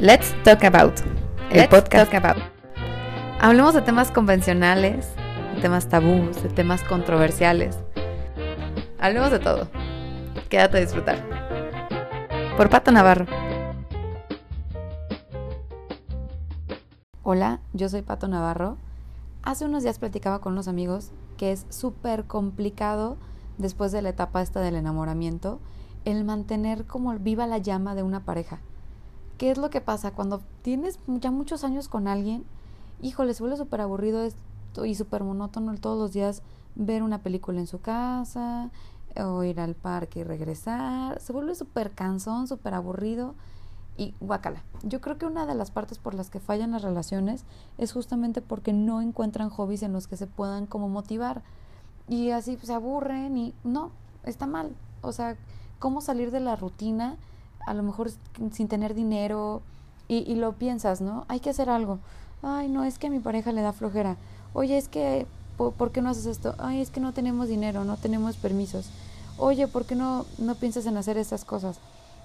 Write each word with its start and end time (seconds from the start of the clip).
Let's 0.00 0.32
Talk 0.44 0.62
About, 0.62 1.00
el 1.50 1.56
Let's 1.56 1.70
podcast. 1.70 2.12
Talk 2.12 2.24
About. 2.24 2.40
Hablemos 3.40 3.74
de 3.74 3.82
temas 3.82 4.12
convencionales, 4.12 5.08
de 5.56 5.60
temas 5.60 5.88
tabús, 5.88 6.40
de 6.40 6.48
temas 6.50 6.84
controversiales. 6.84 7.76
Hablemos 9.00 9.32
de 9.32 9.40
todo. 9.40 9.68
Quédate 10.48 10.76
a 10.76 10.80
disfrutar. 10.82 11.18
Por 12.56 12.70
Pato 12.70 12.92
Navarro. 12.92 13.26
Hola, 17.24 17.58
yo 17.72 17.88
soy 17.88 18.02
Pato 18.02 18.28
Navarro. 18.28 18.76
Hace 19.42 19.64
unos 19.64 19.82
días 19.82 19.98
platicaba 19.98 20.40
con 20.40 20.52
unos 20.52 20.68
amigos 20.68 21.10
que 21.36 21.50
es 21.50 21.66
súper 21.70 22.26
complicado 22.26 23.16
después 23.56 23.90
de 23.90 24.02
la 24.02 24.10
etapa 24.10 24.42
esta 24.42 24.60
del 24.60 24.76
enamoramiento 24.76 25.58
el 26.04 26.22
mantener 26.22 26.86
como 26.86 27.12
viva 27.18 27.48
la 27.48 27.58
llama 27.58 27.96
de 27.96 28.04
una 28.04 28.24
pareja. 28.24 28.60
¿Qué 29.38 29.52
es 29.52 29.58
lo 29.58 29.70
que 29.70 29.80
pasa? 29.80 30.10
Cuando 30.10 30.42
tienes 30.62 30.98
ya 31.06 31.30
muchos 31.30 31.62
años 31.62 31.88
con 31.88 32.08
alguien, 32.08 32.44
híjole, 33.00 33.34
se 33.34 33.42
vuelve 33.42 33.56
súper 33.56 33.80
aburrido 33.80 34.22
esto 34.22 34.84
y 34.84 34.96
súper 34.96 35.22
monótono 35.22 35.72
todos 35.76 35.98
los 35.98 36.12
días 36.12 36.42
ver 36.74 37.04
una 37.04 37.22
película 37.22 37.60
en 37.60 37.68
su 37.68 37.80
casa 37.80 38.70
o 39.16 39.44
ir 39.44 39.60
al 39.60 39.76
parque 39.76 40.20
y 40.20 40.24
regresar. 40.24 41.20
Se 41.20 41.32
vuelve 41.32 41.54
súper 41.54 41.92
cansón, 41.92 42.48
súper 42.48 42.74
aburrido 42.74 43.36
y 43.96 44.12
guácala. 44.20 44.62
Yo 44.82 45.00
creo 45.00 45.18
que 45.18 45.26
una 45.26 45.46
de 45.46 45.54
las 45.54 45.70
partes 45.70 45.98
por 45.98 46.14
las 46.14 46.30
que 46.30 46.40
fallan 46.40 46.72
las 46.72 46.82
relaciones 46.82 47.44
es 47.78 47.92
justamente 47.92 48.42
porque 48.42 48.72
no 48.72 49.00
encuentran 49.00 49.50
hobbies 49.50 49.84
en 49.84 49.92
los 49.92 50.08
que 50.08 50.16
se 50.16 50.26
puedan 50.26 50.66
como 50.66 50.88
motivar 50.88 51.42
y 52.08 52.30
así 52.30 52.58
se 52.62 52.72
aburren 52.72 53.36
y 53.36 53.54
no, 53.62 53.92
está 54.24 54.46
mal. 54.46 54.74
O 55.00 55.12
sea, 55.12 55.36
¿cómo 55.78 56.00
salir 56.00 56.32
de 56.32 56.40
la 56.40 56.56
rutina? 56.56 57.16
A 57.68 57.74
lo 57.74 57.82
mejor 57.82 58.10
sin 58.52 58.68
tener 58.68 58.94
dinero 58.94 59.62
y, 60.08 60.34
lo 60.36 60.54
piensas, 60.54 61.02
¿no? 61.02 61.26
Hay 61.28 61.40
que 61.40 61.50
hacer 61.50 61.68
algo. 61.68 61.98
Ay, 62.42 62.68
no, 62.68 62.84
es 62.84 62.98
que 62.98 63.08
a 63.08 63.10
mi 63.10 63.18
pareja 63.18 63.52
le 63.52 63.60
da 63.60 63.74
flojera. 63.74 64.16
Oye, 64.54 64.78
es 64.78 64.88
que, 64.88 65.26
¿por, 65.58 65.74
¿por, 65.74 65.92
qué 65.92 66.00
no 66.00 66.08
haces 66.08 66.24
esto? 66.24 66.54
Ay, 66.58 66.80
es 66.80 66.90
que 66.90 67.00
no 67.00 67.12
tenemos 67.12 67.48
dinero, 67.48 67.84
no 67.84 67.98
tenemos 67.98 68.36
permisos. 68.36 68.90
Oye, 69.36 69.68
¿por 69.68 69.84
qué 69.84 69.96
no, 69.96 70.24
no 70.38 70.54
piensas 70.54 70.86
en 70.86 70.96
hacer 70.96 71.18
estas 71.18 71.44
cosas? 71.44 71.78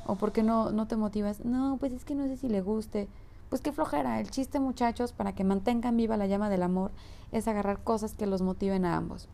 ¿O 0.05 0.16
por 0.16 0.31
qué 0.31 0.44
no, 0.44 0.71
no 0.71 0.88
te 0.88 0.95
motivas? 0.95 1.44
No, 1.44 1.75
pues 1.77 1.91
es 1.91 2.05
que 2.05 2.16
no 2.16 2.25
sé 2.27 2.38
si 2.38 2.47
le 2.47 2.61
guste. 2.61 3.09
Pues 3.49 3.61
qué 3.61 3.73
flojera. 3.73 4.21
El 4.21 4.31
chiste, 4.31 4.61
muchachos, 4.61 5.11
para 5.11 5.33
que 5.33 5.44
mantengan 5.44 5.97
viva 5.97 6.16
la 6.16 6.27
llama 6.27 6.49
del 6.49 6.64
amor, 6.64 6.91
es 7.33 7.49
agarrar 7.49 7.83
cosas 7.83 8.14
que 8.14 8.27
los 8.27 8.41
motiven 8.41 8.86
a 8.86 8.95
ambos. 8.95 9.27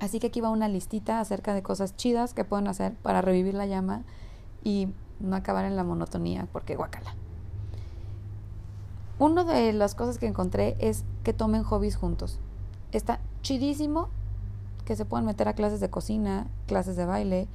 Así 0.00 0.18
que 0.18 0.26
aquí 0.26 0.40
va 0.40 0.50
una 0.50 0.68
listita 0.68 1.20
acerca 1.20 1.54
de 1.54 1.62
cosas 1.62 1.96
chidas 1.96 2.34
que 2.34 2.44
pueden 2.44 2.68
hacer 2.68 2.94
para 2.96 3.22
revivir 3.22 3.54
la 3.54 3.66
llama 3.66 4.02
y 4.62 4.88
no 5.20 5.36
acabar 5.36 5.64
en 5.64 5.76
la 5.76 5.84
monotonía, 5.84 6.48
porque 6.52 6.76
guacala. 6.76 7.14
Una 9.18 9.44
de 9.44 9.72
las 9.72 9.94
cosas 9.94 10.18
que 10.18 10.26
encontré 10.26 10.76
es 10.78 11.04
que 11.24 11.32
tomen 11.32 11.62
hobbies 11.62 11.96
juntos. 11.96 12.38
Está 12.92 13.20
chidísimo 13.42 14.08
que 14.84 14.96
se 14.96 15.04
puedan 15.04 15.26
meter 15.26 15.48
a 15.48 15.54
clases 15.54 15.80
de 15.80 15.90
cocina, 15.90 16.46
clases 16.66 16.96
de 16.96 17.06
baile, 17.06 17.48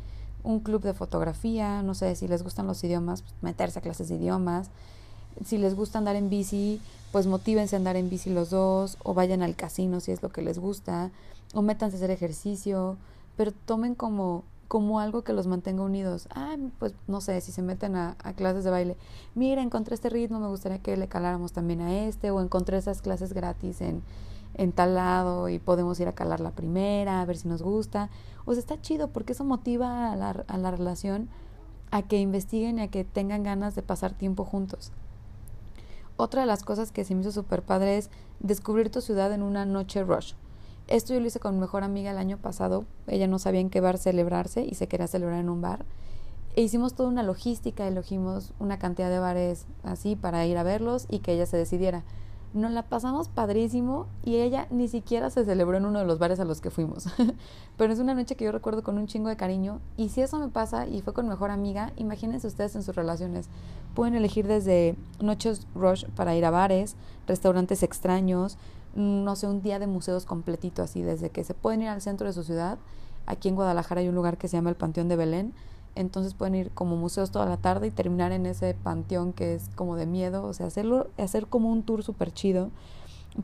un 0.44 0.60
club 0.60 0.82
de 0.82 0.94
fotografía, 0.94 1.84
no 1.84 1.94
sé 1.94 2.16
si 2.16 2.28
les 2.28 2.44
gustan 2.44 2.68
los 2.68 2.84
idiomas, 2.84 3.22
pues 3.22 3.36
meterse 3.42 3.80
a 3.80 3.82
clases 3.82 4.10
de 4.10 4.16
idiomas. 4.16 4.70
Si 5.46 5.58
les 5.58 5.76
gusta 5.76 6.00
andar 6.00 6.16
en 6.16 6.30
bici, 6.30 6.82
pues 7.12 7.28
motívense 7.28 7.76
a 7.76 7.80
andar 7.80 7.96
en 7.96 8.10
bici 8.10 8.30
los 8.30 8.50
dos, 8.50 8.98
o 9.04 9.14
vayan 9.14 9.44
al 9.44 9.56
casino 9.56 10.00
si 10.00 10.12
es 10.12 10.22
lo 10.22 10.30
que 10.30 10.42
les 10.42 10.60
gusta, 10.60 11.12
o 11.54 11.62
métanse 11.62 11.96
a 11.96 12.00
hacer 12.00 12.12
ejercicio, 12.12 12.98
pero 13.38 13.52
tomen 13.52 13.96
como 13.96 14.44
como 14.72 15.02
algo 15.02 15.26
que 15.26 15.34
los 15.34 15.48
mantenga 15.48 15.84
unidos. 15.84 16.30
Ah, 16.34 16.56
pues 16.80 16.94
no 17.06 17.20
sé, 17.20 17.42
si 17.42 17.52
se 17.52 17.62
meten 17.62 17.98
a, 17.98 18.16
clases 18.38 18.64
de 18.64 18.70
baile, 18.70 18.96
mira, 19.36 19.62
encontré 19.62 19.96
este 19.96 20.10
ritmo, 20.10 20.40
me 20.40 20.48
gustaría 20.48 20.80
que 20.80 20.96
le 20.96 21.10
caláramos 21.10 21.52
también 21.52 21.82
a 21.82 22.06
este, 22.06 22.32
o 22.32 22.40
encontré 22.40 22.78
esas 22.78 23.02
clases 23.02 23.34
gratis 23.34 23.82
en, 23.82 24.02
en 24.54 24.72
tal 24.72 24.96
lado 24.96 25.50
y 25.50 25.60
podemos 25.60 26.00
ir 26.00 26.08
a 26.08 26.14
calar 26.14 26.40
la 26.40 26.52
primera, 26.52 27.20
a 27.20 27.26
ver 27.26 27.36
si 27.36 27.50
nos 27.50 27.62
gusta. 27.62 28.10
O 28.46 28.54
sea, 28.54 28.62
está 28.62 28.80
chido 28.80 29.10
porque 29.10 29.34
eso 29.34 29.44
motiva 29.44 30.10
a 30.10 30.16
la, 30.16 30.30
a 30.30 30.58
la 30.58 30.72
relación 30.72 31.28
a 31.92 32.04
que 32.04 32.22
investiguen 32.22 32.80
y 32.80 32.84
a 32.84 32.88
que 32.88 33.04
tengan 33.04 33.44
ganas 33.44 33.76
de 33.76 33.82
pasar 33.82 34.14
tiempo 34.14 34.46
juntos. 34.46 34.94
Otra 36.16 36.44
de 36.44 36.48
las 36.48 36.64
cosas 36.64 36.94
que 36.94 37.04
se 37.04 37.14
me 37.14 37.20
hizo 37.20 37.34
súper 37.34 37.62
padre 37.62 37.98
es 37.98 38.10
descubrir 38.40 38.90
tu 38.90 39.02
ciudad 39.02 39.34
en 39.34 39.42
una 39.44 39.66
noche 39.66 40.02
rush. 40.02 40.32
Esto 40.88 41.14
yo 41.14 41.20
lo 41.20 41.28
hice 41.28 41.40
con 41.40 41.60
mejor 41.60 41.84
amiga 41.84 42.12
el 42.12 42.18
año 42.18 42.38
pasado. 42.38 42.86
Ella 43.08 43.28
no 43.28 43.40
sabía 43.40 43.62
en 43.62 43.70
qué 43.70 43.82
bar 43.82 43.98
celebrarse 43.98 44.66
y 44.66 44.76
se 44.76 44.88
quería 44.88 45.08
celebrar 45.08 45.40
en 45.40 45.50
un 45.50 45.62
bar. 45.62 45.86
E 46.56 46.62
hicimos 46.62 46.94
toda 46.96 47.08
una 47.08 47.24
logística, 47.24 47.88
elegimos 47.88 48.54
una 48.60 48.78
cantidad 48.78 49.10
de 49.10 49.20
bares 49.20 49.66
así 49.84 50.18
para 50.18 50.46
ir 50.46 50.58
a 50.58 50.64
verlos 50.64 51.06
y 51.10 51.20
que 51.20 51.34
ella 51.34 51.46
se 51.46 51.56
decidiera. 51.56 52.04
Nos 52.54 52.72
la 52.72 52.84
pasamos 52.84 53.30
padrísimo 53.30 54.08
y 54.26 54.36
ella 54.36 54.68
ni 54.70 54.90
siquiera 54.90 55.30
se 55.30 55.46
celebró 55.46 55.78
en 55.78 55.86
uno 55.86 56.00
de 56.00 56.06
los 56.06 56.20
bares 56.20 56.42
a 56.42 56.44
los 56.44 56.60
que 56.60 56.70
fuimos. 56.70 57.06
Pero 57.78 57.94
es 57.94 58.00
una 58.00 58.14
noche 58.14 58.36
que 58.36 58.44
yo 58.44 58.52
recuerdo 58.52 58.84
con 58.84 58.98
un 58.98 59.08
chingo 59.08 59.30
de 59.30 59.38
cariño 59.38 59.80
y 59.96 60.10
si 60.10 60.20
eso 60.20 60.38
me 60.38 60.50
pasa 60.50 60.86
y 60.86 61.02
fue 61.02 61.14
con 61.14 61.30
mejor 61.30 61.50
amiga, 61.50 61.94
imagínense 61.96 62.48
ustedes 62.48 62.76
en 62.76 62.84
sus 62.84 62.98
relaciones. 62.98 63.48
Pueden 63.96 64.16
elegir 64.16 64.48
desde 64.48 64.98
noches 65.22 65.66
rush 65.74 66.06
para 66.08 66.36
ir 66.36 66.44
a 66.44 66.50
bares, 66.50 66.98
restaurantes 67.26 67.84
extraños, 67.84 68.58
no 68.96 69.36
sé, 69.36 69.48
un 69.48 69.62
día 69.62 69.80
de 69.80 69.88
museos 69.88 70.26
completito, 70.26 70.84
así, 70.84 71.02
desde 71.02 71.30
que 71.30 71.44
se 71.44 71.54
pueden 71.54 71.82
ir 71.82 71.90
al 71.90 72.02
centro 72.02 72.28
de 72.28 72.34
su 72.34 72.44
ciudad. 72.44 72.78
Aquí 73.26 73.50
en 73.50 73.56
Guadalajara 73.56 74.02
hay 74.02 74.08
un 74.08 74.16
lugar 74.16 74.38
que 74.38 74.48
se 74.48 74.58
llama 74.58 74.70
el 74.70 74.76
Panteón 74.76 75.08
de 75.08 75.16
Belén. 75.16 75.54
Entonces 75.96 76.34
pueden 76.34 76.56
ir 76.56 76.72
como 76.72 76.96
museos 76.96 77.32
toda 77.32 77.46
la 77.46 77.58
tarde 77.58 77.88
y 77.88 77.92
terminar 77.92 78.32
en 78.32 78.46
ese 78.46 78.74
panteón 78.76 79.34
que 79.34 79.56
es 79.56 79.70
como 79.76 79.96
de 79.96 80.06
miedo. 80.06 80.44
O 80.44 80.54
sea, 80.54 80.68
hacerlo, 80.68 81.10
hacer 81.18 81.48
como 81.48 81.70
un 81.70 81.84
tour 81.84 82.04
súper 82.04 82.32
chido. 82.34 82.70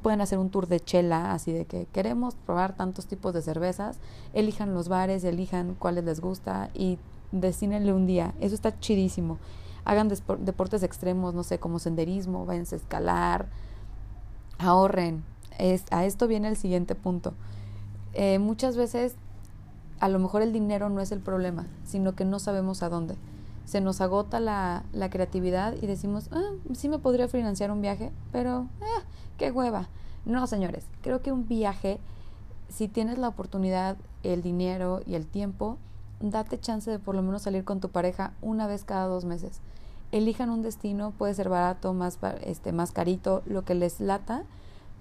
Pueden 0.01 0.21
hacer 0.21 0.37
un 0.37 0.49
tour 0.49 0.67
de 0.67 0.79
chela, 0.79 1.33
así 1.33 1.51
de 1.51 1.65
que 1.65 1.87
queremos 1.87 2.35
probar 2.35 2.75
tantos 2.75 3.07
tipos 3.07 3.33
de 3.33 3.41
cervezas. 3.41 3.99
Elijan 4.33 4.73
los 4.73 4.87
bares, 4.89 5.23
elijan 5.23 5.75
cuáles 5.75 6.03
les 6.03 6.19
gusta 6.19 6.69
y 6.73 6.99
destínenle 7.31 7.93
un 7.93 8.05
día. 8.05 8.33
Eso 8.39 8.55
está 8.55 8.77
chidísimo. 8.79 9.39
Hagan 9.85 10.09
deportes 10.39 10.83
extremos, 10.83 11.33
no 11.33 11.43
sé, 11.43 11.59
como 11.59 11.79
senderismo, 11.79 12.45
váyanse 12.45 12.75
a 12.75 12.79
escalar. 12.79 13.47
Ahorren, 14.57 15.23
a 15.91 16.05
esto 16.05 16.27
viene 16.27 16.47
el 16.47 16.57
siguiente 16.57 16.95
punto. 16.95 17.33
Eh, 18.13 18.39
muchas 18.39 18.77
veces 18.77 19.15
a 19.99 20.09
lo 20.09 20.19
mejor 20.19 20.41
el 20.41 20.53
dinero 20.53 20.89
no 20.89 21.01
es 21.01 21.11
el 21.11 21.19
problema, 21.19 21.67
sino 21.85 22.15
que 22.15 22.25
no 22.25 22.39
sabemos 22.39 22.83
a 22.83 22.89
dónde. 22.89 23.15
Se 23.65 23.81
nos 23.81 23.99
agota 23.99 24.39
la, 24.39 24.83
la 24.93 25.09
creatividad 25.09 25.75
y 25.81 25.87
decimos, 25.87 26.29
ah, 26.31 26.51
sí 26.73 26.87
me 26.89 26.99
podría 26.99 27.27
financiar 27.27 27.71
un 27.71 27.81
viaje, 27.81 28.11
pero 28.31 28.67
ah, 28.81 29.01
qué 29.37 29.51
hueva. 29.51 29.89
No, 30.25 30.47
señores, 30.47 30.85
creo 31.01 31.21
que 31.21 31.31
un 31.31 31.47
viaje, 31.47 31.99
si 32.69 32.87
tienes 32.87 33.17
la 33.17 33.27
oportunidad, 33.27 33.97
el 34.23 34.41
dinero 34.41 35.01
y 35.05 35.15
el 35.15 35.25
tiempo, 35.25 35.77
date 36.19 36.59
chance 36.59 36.89
de 36.89 36.99
por 36.99 37.15
lo 37.15 37.21
menos 37.21 37.43
salir 37.43 37.63
con 37.63 37.79
tu 37.79 37.89
pareja 37.89 38.33
una 38.41 38.67
vez 38.67 38.83
cada 38.83 39.05
dos 39.05 39.25
meses. 39.25 39.61
Elijan 40.11 40.49
un 40.49 40.61
destino, 40.61 41.11
puede 41.11 41.33
ser 41.33 41.49
barato, 41.49 41.93
más, 41.93 42.17
este, 42.41 42.71
más 42.71 42.91
carito, 42.91 43.41
lo 43.45 43.65
que 43.65 43.75
les 43.75 43.99
lata, 43.99 44.43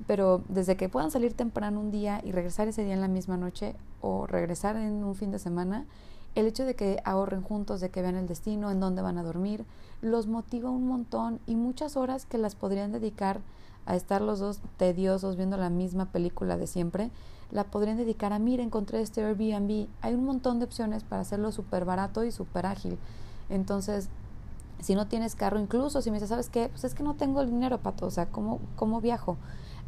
pero 0.07 0.43
desde 0.49 0.77
que 0.77 0.89
puedan 0.89 1.11
salir 1.11 1.33
temprano 1.35 1.81
un 1.81 1.91
día 1.91 2.21
y 2.25 2.33
regresar 2.33 2.69
ese 2.69 2.85
día 2.85 2.95
en 2.95 3.01
la 3.01 3.09
misma 3.09 3.37
noche 3.37 3.75
o 4.01 4.27
regresar 4.27 4.77
en 4.77 5.05
un 5.05 5.15
fin 5.15 5.31
de 5.31 5.39
semana, 5.39 5.87
el 6.35 6.47
hecho 6.47 6.65
de 6.65 6.75
que 6.75 7.01
ahorren 7.05 7.43
juntos, 7.43 7.81
de 7.81 7.89
que 7.91 8.03
vean 8.03 8.17
el 8.17 8.27
destino, 8.27 8.71
en 8.71 8.79
dónde 8.79 9.03
van 9.03 9.17
a 9.19 9.23
dormir, 9.23 9.65
los 10.03 10.27
motiva 10.27 10.71
un 10.71 10.87
montón 10.87 11.41
y 11.47 11.57
muchas 11.57 11.97
horas 11.97 12.27
que 12.27 12.39
las 12.39 12.55
podrían 12.55 12.93
dedicar 12.93 13.41
a 13.87 13.97
estar 13.97 14.21
los 14.21 14.39
dos 14.39 14.61
tediosos 14.77 15.37
viendo 15.37 15.57
la 15.57 15.71
misma 15.71 16.07
película 16.07 16.59
de 16.59 16.67
siempre, 16.67 17.11
la 17.51 17.65
podrían 17.65 17.97
dedicar 17.97 18.33
a, 18.33 18.39
mira, 18.39 18.63
encontré 18.63 19.01
este 19.01 19.25
Airbnb. 19.25 19.87
Hay 20.03 20.15
un 20.15 20.25
montón 20.25 20.59
de 20.59 20.65
opciones 20.65 21.05
para 21.05 21.23
hacerlo 21.23 21.53
súper 21.53 21.85
barato 21.85 22.25
y 22.25 22.33
súper 22.33 22.67
ágil. 22.67 22.99
Entonces, 23.49 24.09
si 24.81 24.95
no 24.95 25.07
tienes 25.07 25.37
carro, 25.37 25.59
incluso 25.59 26.03
si 26.03 26.11
me 26.11 26.17
dices, 26.17 26.29
¿sabes 26.29 26.51
qué? 26.51 26.69
Pues 26.69 26.85
es 26.85 26.95
que 26.95 27.03
no 27.03 27.15
tengo 27.15 27.41
el 27.41 27.51
dinero, 27.51 27.79
Pato, 27.79 28.07
o 28.07 28.11
sea, 28.11 28.27
¿cómo, 28.27 28.61
cómo 28.75 29.01
viajo? 29.01 29.37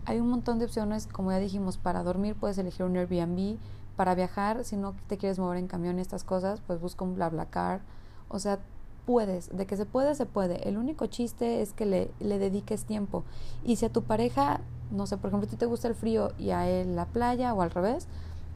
Hay 0.04 0.20
un 0.20 0.28
montón 0.28 0.58
de 0.58 0.64
opciones, 0.64 1.06
como 1.06 1.30
ya 1.30 1.38
dijimos, 1.38 1.76
para 1.76 2.02
dormir 2.02 2.34
puedes 2.34 2.58
elegir 2.58 2.86
un 2.86 2.96
Airbnb, 2.96 3.58
para 3.96 4.14
viajar, 4.14 4.64
si 4.64 4.76
no 4.76 4.94
te 5.08 5.18
quieres 5.18 5.38
mover 5.38 5.58
en 5.58 5.66
camión 5.66 5.98
y 5.98 6.02
estas 6.02 6.24
cosas, 6.24 6.60
pues 6.66 6.80
busca 6.80 7.04
un 7.04 7.16
BlaBlaCar. 7.16 7.80
O 8.28 8.38
sea, 8.38 8.60
puedes, 9.06 9.56
de 9.56 9.66
que 9.66 9.76
se 9.76 9.86
puede, 9.86 10.14
se 10.14 10.24
puede. 10.24 10.68
El 10.68 10.78
único 10.78 11.06
chiste 11.06 11.62
es 11.62 11.72
que 11.72 11.84
le, 11.84 12.10
le 12.20 12.38
dediques 12.38 12.84
tiempo. 12.84 13.24
Y 13.64 13.76
si 13.76 13.86
a 13.86 13.92
tu 13.92 14.02
pareja, 14.02 14.60
no 14.90 15.06
sé, 15.06 15.16
por 15.16 15.28
ejemplo, 15.28 15.48
a 15.48 15.50
ti 15.50 15.56
te 15.56 15.66
gusta 15.66 15.88
el 15.88 15.94
frío 15.94 16.32
y 16.38 16.50
a 16.50 16.68
él 16.68 16.94
la 16.94 17.06
playa 17.06 17.52
o 17.54 17.62
al 17.62 17.70
revés, 17.70 18.06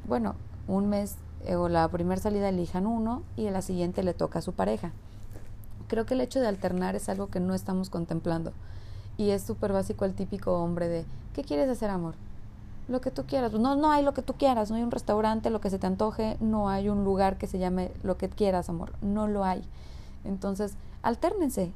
bueno, 0.07 0.35
un 0.69 0.89
mes 0.89 1.17
eh, 1.45 1.57
o 1.57 1.69
la 1.69 1.89
primera 1.89 2.21
salida 2.21 2.49
elijan 2.49 2.87
uno 2.87 3.23
y 3.37 3.47
a 3.47 3.51
la 3.51 3.63
siguiente 3.63 4.03
le 4.03 4.15
toca 4.15 4.39
a 4.39 4.43
su 4.43 4.53
pareja. 4.53 4.93
Creo 5.89 6.07
que 6.07 6.15
el 6.15 6.21
hecho 6.21 6.41
de 6.41 6.47
alternar 6.47 6.95
es 6.95 7.09
algo 7.09 7.29
que 7.29 7.41
no 7.41 7.55
estamos 7.55 7.91
contemplando. 7.91 8.53
Y 9.17 9.31
es 9.31 9.43
súper 9.43 9.73
básico 9.73 10.05
el 10.05 10.15
típico 10.15 10.53
hombre 10.55 10.89
de, 10.89 11.05
¿qué 11.35 11.43
quieres 11.43 11.69
hacer, 11.69 11.91
amor? 11.91 12.15
Lo 12.89 13.01
que 13.01 13.11
tú 13.11 13.25
quieras. 13.25 13.53
No, 13.53 13.77
no 13.77 13.91
hay 13.91 14.03
lo 14.03 14.15
que 14.15 14.23
tú 14.23 14.35
quieras, 14.35 14.71
no 14.71 14.77
hay 14.77 14.83
un 14.83 14.91
restaurante, 14.91 15.51
lo 15.51 15.61
que 15.61 15.71
se 15.71 15.79
te 15.79 15.87
antoje, 15.87 16.37
no 16.41 16.69
hay 16.69 16.89
un 16.89 17.05
lugar 17.05 17.39
que 17.39 17.47
se 17.47 17.59
llame 17.59 17.91
lo 18.03 18.17
que 18.17 18.29
quieras, 18.29 18.69
amor. 18.69 18.93
No 19.03 19.29
lo 19.29 19.45
hay. 19.45 19.63
Entonces, 20.25 20.75
altérnense. 21.03 21.73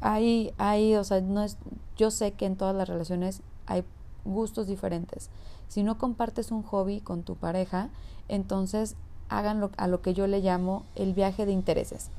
Ahí, 0.00 0.54
ahí, 0.56 0.94
o 0.96 1.04
sea, 1.04 1.20
no 1.20 1.42
es, 1.42 1.58
yo 1.96 2.10
sé 2.10 2.32
que 2.32 2.46
en 2.46 2.56
todas 2.56 2.74
las 2.74 2.88
relaciones 2.88 3.42
hay 3.66 3.84
gustos 4.24 4.66
diferentes. 4.66 5.28
Si 5.68 5.82
no 5.82 5.98
compartes 5.98 6.50
un 6.50 6.62
hobby 6.62 7.00
con 7.00 7.22
tu 7.22 7.36
pareja, 7.36 7.90
entonces 8.28 8.96
hagan 9.28 9.70
a 9.76 9.86
lo 9.86 10.02
que 10.02 10.14
yo 10.14 10.26
le 10.26 10.40
llamo 10.40 10.84
el 10.96 11.14
viaje 11.14 11.46
de 11.46 11.52
intereses. 11.52 12.10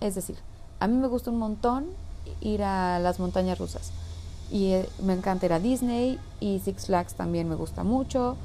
Es 0.00 0.14
decir, 0.14 0.36
a 0.80 0.88
mí 0.88 0.96
me 0.96 1.06
gusta 1.06 1.30
un 1.30 1.38
montón 1.38 1.86
ir 2.40 2.62
a 2.62 2.98
las 2.98 3.18
montañas 3.18 3.58
rusas 3.58 3.92
y 4.50 4.72
eh, 4.72 4.88
me 5.02 5.12
encanta 5.12 5.46
ir 5.46 5.52
a 5.52 5.58
Disney 5.58 6.18
y 6.40 6.60
Six 6.60 6.86
Flags 6.86 7.14
también 7.14 7.48
me 7.48 7.54
gusta 7.54 7.84
mucho 7.84 8.36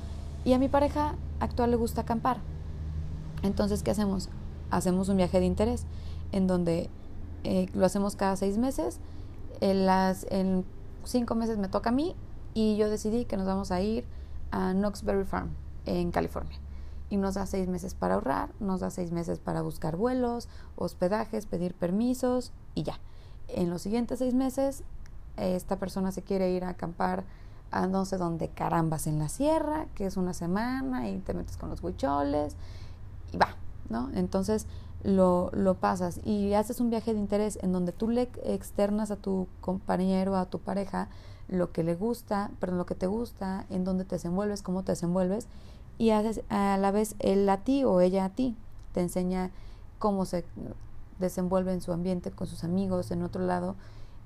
y 0.44 0.54
a 0.54 0.60
mi 0.60 0.68
pareja 0.68 1.16
actual 1.39 1.72
le 1.72 1.78
gusta 1.78 2.01
acampar. 2.01 2.38
Entonces, 3.44 3.83
¿qué 3.83 3.92
hacemos? 3.92 4.30
Hacemos 4.69 5.10
un 5.10 5.18
viaje 5.18 5.39
de 5.39 5.45
interés 5.45 5.86
en 6.31 6.48
donde 6.48 6.89
eh, 7.44 7.69
lo 7.74 7.86
hacemos 7.86 8.16
cada 8.16 8.36
seis 8.36 8.57
meses. 8.57 9.00
En, 9.60 9.88
en 10.31 10.66
cinco 11.04 11.36
meses 11.36 11.57
me 11.57 11.68
toca 11.68 11.89
a 11.89 11.94
mí 11.94 12.16
y 12.54 12.77
yo 12.77 12.89
decidí 12.89 13.25
que 13.25 13.38
nos 13.38 13.45
vamos 13.45 13.72
a 13.72 13.81
ir 13.81 14.06
a 14.51 14.74
Knoxbury 14.74 15.25
Farm 15.25 15.50
en 15.86 16.12
California. 16.12 16.57
Y 17.10 17.18
nos 17.18 17.36
da 17.36 17.45
seis 17.45 17.68
meses 17.68 17.94
para 17.94 18.16
ahorrar, 18.16 18.50
nos 18.60 18.80
da 18.80 18.89
seis 18.89 19.12
meses 19.12 19.39
para 19.39 19.62
buscar 19.62 19.98
vuelos, 19.98 20.48
hospedajes, 20.77 21.45
pedir 21.45 21.74
permisos 21.75 22.54
y 22.74 22.84
ya. 22.84 23.00
En 23.56 23.69
los 23.69 23.81
siguientes 23.81 24.19
seis 24.19 24.33
meses, 24.33 24.83
esta 25.38 25.77
persona 25.77 26.12
se 26.12 26.21
quiere 26.21 26.51
ir 26.51 26.63
a 26.63 26.69
acampar 26.69 27.24
a 27.71 27.88
no 27.88 28.06
sé 28.06 28.18
dónde 28.18 28.50
carambas 28.50 29.07
en 29.07 29.19
la 29.19 29.30
sierra, 29.30 29.88
que 29.95 30.06
es 30.06 30.18
una 30.18 30.33
semana 30.33 31.09
y 31.09 31.19
te 31.19 31.33
metes 31.33 31.57
con 31.57 31.69
los 31.69 31.81
huicholes 31.81 32.56
y 33.31 33.38
va, 33.38 33.56
¿no? 33.89 34.09
Entonces 34.13 34.68
lo, 35.03 35.50
lo 35.53 35.75
pasas 35.75 36.19
y 36.25 36.53
haces 36.53 36.80
un 36.80 36.89
viaje 36.89 37.13
de 37.13 37.19
interés 37.19 37.57
en 37.62 37.71
donde 37.71 37.92
tú 37.92 38.09
le 38.09 38.24
externas 38.44 39.09
a 39.09 39.15
tu 39.15 39.48
compañero, 39.62 40.36
a 40.36 40.45
tu 40.45 40.59
pareja, 40.59 41.07
lo 41.48 41.71
que 41.71 41.83
le 41.83 41.95
gusta, 41.95 42.51
perdón, 42.59 42.77
lo 42.77 42.86
que 42.86 42.95
te 42.95 43.07
gusta, 43.07 43.65
en 43.69 43.83
dónde 43.83 44.06
te 44.06 44.15
desenvuelves, 44.15 44.62
cómo 44.62 44.83
te 44.83 44.92
desenvuelves 44.92 45.48
y 45.98 46.12
haces 46.12 46.42
a 46.50 46.77
la 46.77 46.92
vez 46.92 47.15
él 47.19 47.48
a 47.50 47.57
ti 47.57 47.83
o 47.83 48.01
ella 48.01 48.25
a 48.25 48.30
ti. 48.30 48.56
Te 48.94 49.01
enseña 49.01 49.51
cómo 50.00 50.25
se 50.25 50.45
desenvuelve 51.21 51.71
en 51.71 51.81
su 51.81 51.94
ambiente, 51.94 52.31
con 52.31 52.47
sus 52.47 52.63
amigos, 52.65 53.12
en 53.12 53.23
otro 53.23 53.45
lado. 53.45 53.75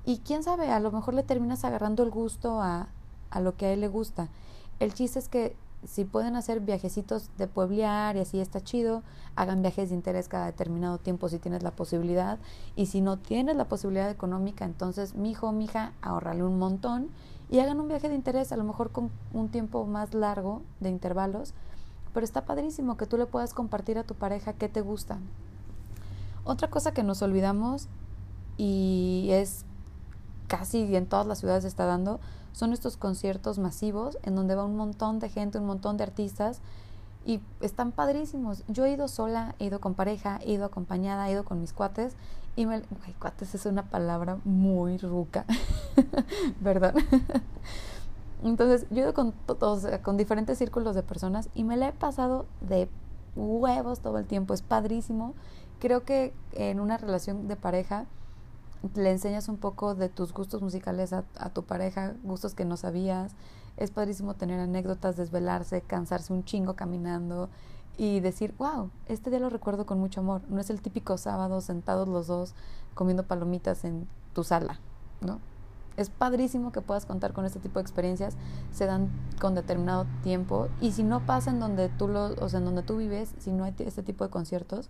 Y 0.06 0.20
quién 0.20 0.44
sabe, 0.44 0.72
a 0.72 0.80
lo 0.80 0.92
mejor 0.92 1.14
le 1.14 1.24
terminas 1.24 1.64
agarrando 1.66 2.04
el 2.04 2.10
gusto 2.10 2.62
a, 2.62 2.88
a 3.30 3.40
lo 3.40 3.56
que 3.56 3.68
a 3.68 3.74
él 3.74 3.82
le 3.82 3.88
gusta. 3.88 4.30
El 4.80 4.94
chiste 4.94 5.20
es 5.20 5.30
que 5.30 5.56
si 5.86 6.04
pueden 6.04 6.36
hacer 6.36 6.62
viajecitos 6.62 7.30
de 7.38 7.48
pueblear 7.48 8.16
y 8.16 8.20
así 8.20 8.40
está 8.40 8.62
chido, 8.62 9.04
hagan 9.36 9.62
viajes 9.62 9.90
de 9.90 9.96
interés 9.96 10.28
cada 10.28 10.46
determinado 10.46 10.98
tiempo 10.98 11.30
si 11.30 11.38
tienes 11.40 11.64
la 11.64 11.72
posibilidad. 11.72 12.40
Y 12.76 12.88
si 12.88 13.02
no 13.02 13.18
tienes 13.18 13.56
la 13.56 13.66
posibilidad 13.66 14.10
económica, 14.10 14.66
entonces 14.66 15.16
mi 15.16 15.32
hijo 15.32 15.48
o 15.48 15.52
mi 15.52 15.66
hija, 15.66 15.94
ahorrale 16.02 16.44
un 16.44 16.58
montón 16.58 17.10
y 17.50 17.60
hagan 17.60 17.80
un 17.80 17.88
viaje 17.88 18.10
de 18.10 18.16
interés, 18.16 18.52
a 18.52 18.58
lo 18.58 18.64
mejor 18.64 18.92
con 18.92 19.12
un 19.34 19.50
tiempo 19.50 19.86
más 19.86 20.14
largo 20.14 20.62
de 20.80 20.90
intervalos. 20.90 21.54
Pero 22.14 22.24
está 22.24 22.46
padrísimo 22.46 22.98
que 22.98 23.06
tú 23.06 23.18
le 23.18 23.26
puedas 23.26 23.54
compartir 23.54 23.98
a 23.98 24.04
tu 24.04 24.16
pareja 24.16 24.54
qué 24.54 24.70
te 24.70 24.82
gusta. 24.82 25.20
Otra 26.46 26.70
cosa 26.70 26.94
que 26.94 27.04
nos 27.04 27.22
olvidamos 27.22 27.88
y 28.58 29.30
es 29.32 29.66
casi 30.48 30.96
en 30.96 31.08
todas 31.08 31.26
las 31.26 31.40
ciudades 31.40 31.66
está 31.66 31.86
dando 31.86 32.20
son 32.54 32.72
estos 32.72 32.96
conciertos 32.96 33.60
masivos 33.60 34.18
en 34.24 34.36
donde 34.36 34.56
va 34.56 34.64
un 34.64 34.78
montón 34.78 35.20
de 35.20 35.28
gente, 35.28 35.58
un 35.58 35.66
montón 35.66 35.98
de 35.98 36.04
artistas 36.04 36.62
y 37.26 37.42
están 37.60 37.92
padrísimos. 37.92 38.64
Yo 38.68 38.86
he 38.86 38.92
ido 38.92 39.08
sola, 39.08 39.56
he 39.60 39.66
ido 39.66 39.82
con 39.82 39.94
pareja, 39.94 40.40
he 40.44 40.54
ido 40.54 40.66
acompañada, 40.66 41.28
he 41.28 41.34
ido 41.34 41.44
con 41.44 41.60
mis 41.60 41.74
cuates 41.74 42.16
y 42.56 42.66
me... 42.66 42.82
cuates 43.20 43.56
es 43.56 43.66
una 43.66 43.84
palabra 43.84 44.38
muy 44.46 44.98
ruca, 44.98 45.46
¿verdad? 46.62 46.96
Entonces 48.44 48.86
yo 48.90 48.98
he 48.98 49.02
ido 49.02 49.14
con, 49.14 49.34
todos, 49.34 49.86
con 50.04 50.16
diferentes 50.16 50.58
círculos 50.58 50.96
de 50.96 51.04
personas 51.04 51.50
y 51.56 51.64
me 51.64 51.76
la 51.76 51.90
he 51.90 51.94
pasado 51.94 52.46
de 52.62 52.88
huevos 53.36 54.00
todo 54.00 54.18
el 54.18 54.26
tiempo, 54.26 54.54
es 54.54 54.62
padrísimo. 54.62 55.34
Creo 55.80 56.04
que 56.04 56.34
en 56.54 56.80
una 56.80 56.98
relación 56.98 57.48
de 57.48 57.56
pareja 57.56 58.06
le 58.94 59.12
enseñas 59.12 59.50
un 59.50 59.58
poco 59.58 59.96
de 59.96 60.10
tus 60.10 60.34
gustos 60.34 60.62
musicales 60.62 61.14
a, 61.14 61.24
tu 61.54 61.64
pareja, 61.64 62.14
gustos 62.24 62.54
que 62.54 62.66
no 62.66 62.78
sabías. 62.78 63.34
Es 63.78 63.92
padrísimo 63.92 64.36
tener 64.36 64.60
anécdotas, 64.60 65.18
desvelarse, 65.18 65.82
cansarse 65.82 66.32
un 66.32 66.46
chingo 66.46 66.76
caminando 66.76 67.50
y 67.98 68.20
decir, 68.20 68.54
wow, 68.58 68.90
este 69.08 69.30
día 69.30 69.40
lo 69.40 69.50
recuerdo 69.50 69.86
con 69.86 70.00
mucho 70.00 70.22
amor. 70.22 70.42
No 70.50 70.62
es 70.62 70.70
el 70.70 70.82
típico 70.82 71.18
sábado 71.18 71.62
sentados 71.62 72.08
los 72.08 72.28
dos 72.28 72.54
comiendo 72.94 73.24
palomitas 73.24 73.84
en 73.84 74.08
tu 74.34 74.44
sala, 74.44 74.80
¿no? 75.22 75.40
Es 75.98 76.10
padrísimo 76.10 76.72
que 76.72 76.82
puedas 76.82 77.06
contar 77.06 77.34
con 77.34 77.46
este 77.46 77.60
tipo 77.60 77.80
de 77.80 77.84
experiencias, 77.84 78.36
se 78.72 78.86
dan 78.86 79.10
con 79.40 79.56
determinado 79.56 80.06
tiempo 80.24 80.68
y 80.82 80.92
si 80.92 81.04
no 81.04 81.26
pasa 81.26 81.52
en 81.52 81.60
donde 81.60 81.90
tú 81.90 82.08
lo, 82.08 82.34
o 82.34 82.50
sea, 82.50 82.60
en 82.60 82.66
donde 82.66 82.84
tú 82.84 82.98
vives, 82.98 83.34
si 83.40 83.52
no 83.52 83.64
hay 83.64 83.74
este 83.80 84.04
tipo 84.04 84.24
de 84.24 84.30
conciertos, 84.30 84.90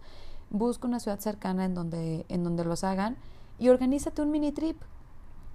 busca 0.49 0.87
una 0.87 0.99
ciudad 0.99 1.19
cercana 1.19 1.65
en 1.65 1.73
donde 1.73 2.25
en 2.29 2.43
donde 2.43 2.65
los 2.65 2.83
hagan 2.83 3.17
y 3.59 3.69
organízate 3.69 4.21
un 4.21 4.31
mini 4.31 4.51
trip. 4.51 4.81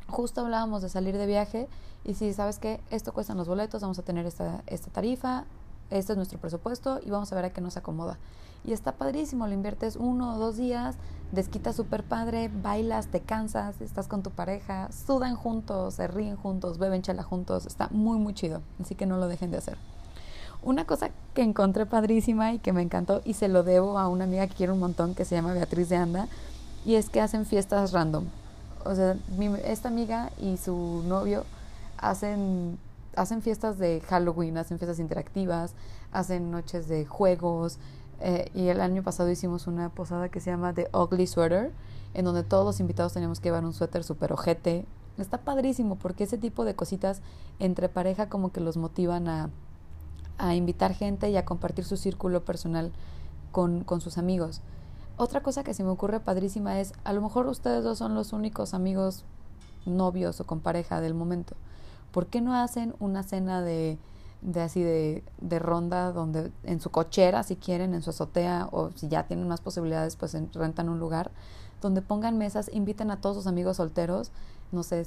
Justo 0.08 0.40
hablábamos 0.40 0.82
de 0.82 0.88
salir 0.88 1.16
de 1.16 1.26
viaje 1.26 1.68
y 2.04 2.14
si 2.14 2.32
sabes 2.32 2.58
que 2.58 2.80
esto 2.90 3.12
cuestan 3.12 3.36
los 3.36 3.46
boletos, 3.46 3.82
vamos 3.82 3.98
a 3.98 4.02
tener 4.02 4.26
esta, 4.26 4.62
esta 4.66 4.90
tarifa, 4.90 5.44
este 5.90 6.12
es 6.12 6.16
nuestro 6.16 6.38
presupuesto 6.38 7.00
y 7.04 7.10
vamos 7.10 7.32
a 7.32 7.36
ver 7.36 7.46
a 7.46 7.50
qué 7.50 7.60
nos 7.60 7.76
acomoda. 7.76 8.18
Y 8.64 8.72
está 8.72 8.92
padrísimo, 8.92 9.46
lo 9.46 9.54
inviertes 9.54 9.96
uno 9.96 10.34
o 10.34 10.38
dos 10.38 10.56
días, 10.56 10.96
desquitas 11.32 11.76
súper 11.76 12.04
padre, 12.04 12.50
bailas, 12.62 13.06
te 13.06 13.20
cansas, 13.20 13.80
estás 13.80 14.06
con 14.06 14.22
tu 14.22 14.30
pareja, 14.30 14.90
sudan 14.92 15.34
juntos, 15.34 15.94
se 15.94 16.06
ríen 16.08 16.36
juntos, 16.36 16.78
beben 16.78 17.02
chela 17.02 17.22
juntos, 17.22 17.66
está 17.66 17.88
muy 17.90 18.18
muy 18.18 18.34
chido, 18.34 18.60
así 18.80 18.94
que 18.94 19.06
no 19.06 19.16
lo 19.16 19.28
dejen 19.28 19.50
de 19.50 19.58
hacer. 19.58 19.78
Una 20.62 20.86
cosa 20.86 21.10
que 21.32 21.42
encontré 21.42 21.86
padrísima 21.86 22.52
y 22.52 22.58
que 22.58 22.74
me 22.74 22.82
encantó 22.82 23.22
y 23.24 23.32
se 23.32 23.48
lo 23.48 23.62
debo 23.62 23.98
a 23.98 24.08
una 24.08 24.24
amiga 24.24 24.46
que 24.46 24.54
quiero 24.54 24.74
un 24.74 24.80
montón 24.80 25.14
que 25.14 25.24
se 25.24 25.34
llama 25.34 25.54
Beatriz 25.54 25.88
de 25.88 25.96
Anda, 25.96 26.28
y 26.84 26.94
es 26.94 27.08
que 27.08 27.20
hacen 27.20 27.46
fiestas 27.46 27.92
random. 27.92 28.24
O 28.84 28.94
sea, 28.94 29.16
esta 29.64 29.88
amiga 29.88 30.30
y 30.38 30.56
su 30.56 31.02
novio 31.06 31.44
hacen, 31.98 32.78
hacen 33.20 33.42
fiestas 33.42 33.78
de 33.78 34.00
Halloween, 34.08 34.56
hacen 34.56 34.78
fiestas 34.78 34.98
interactivas, 34.98 35.74
hacen 36.10 36.50
noches 36.50 36.88
de 36.88 37.04
juegos. 37.04 37.78
Eh, 38.20 38.50
y 38.54 38.68
el 38.68 38.80
año 38.80 39.02
pasado 39.02 39.30
hicimos 39.30 39.66
una 39.66 39.90
posada 39.90 40.30
que 40.30 40.40
se 40.40 40.50
llama 40.50 40.72
The 40.72 40.88
Ugly 40.92 41.26
Sweater, 41.26 41.72
en 42.14 42.24
donde 42.24 42.42
todos 42.42 42.64
los 42.64 42.80
invitados 42.80 43.12
teníamos 43.12 43.40
que 43.40 43.48
llevar 43.48 43.64
un 43.64 43.74
suéter 43.74 44.04
súper 44.04 44.32
ojete. 44.32 44.86
Está 45.18 45.38
padrísimo 45.38 45.96
porque 45.96 46.24
ese 46.24 46.38
tipo 46.38 46.64
de 46.64 46.74
cositas 46.74 47.20
entre 47.58 47.90
pareja 47.90 48.30
como 48.30 48.52
que 48.52 48.60
los 48.60 48.78
motivan 48.78 49.28
a, 49.28 49.50
a 50.38 50.54
invitar 50.54 50.94
gente 50.94 51.28
y 51.28 51.36
a 51.36 51.44
compartir 51.44 51.84
su 51.84 51.98
círculo 51.98 52.44
personal 52.44 52.90
con, 53.52 53.84
con 53.84 54.00
sus 54.00 54.16
amigos. 54.16 54.62
Otra 55.18 55.42
cosa 55.42 55.62
que 55.62 55.74
se 55.74 55.84
me 55.84 55.90
ocurre 55.90 56.20
padrísima 56.20 56.80
es, 56.80 56.94
a 57.04 57.12
lo 57.12 57.20
mejor 57.20 57.46
ustedes 57.48 57.84
dos 57.84 57.98
son 57.98 58.14
los 58.14 58.32
únicos 58.32 58.72
amigos 58.72 59.24
novios 59.84 60.40
o 60.40 60.46
con 60.46 60.60
pareja 60.60 61.02
del 61.02 61.12
momento. 61.12 61.54
¿Por 62.12 62.26
qué 62.26 62.40
no 62.40 62.54
hacen 62.54 62.94
una 62.98 63.22
cena 63.22 63.62
de, 63.62 63.98
de 64.42 64.60
así 64.60 64.82
de, 64.82 65.24
de, 65.40 65.58
ronda 65.58 66.12
donde 66.12 66.50
en 66.64 66.80
su 66.80 66.90
cochera, 66.90 67.42
si 67.42 67.56
quieren, 67.56 67.94
en 67.94 68.02
su 68.02 68.10
azotea 68.10 68.68
o 68.72 68.90
si 68.92 69.08
ya 69.08 69.26
tienen 69.26 69.48
más 69.48 69.60
posibilidades, 69.60 70.16
pues 70.16 70.36
rentan 70.54 70.88
un 70.88 70.98
lugar 70.98 71.30
donde 71.80 72.02
pongan 72.02 72.38
mesas, 72.38 72.70
inviten 72.72 73.10
a 73.10 73.20
todos 73.20 73.36
sus 73.36 73.46
amigos 73.46 73.78
solteros, 73.78 74.32
no 74.72 74.82
sé, 74.82 75.06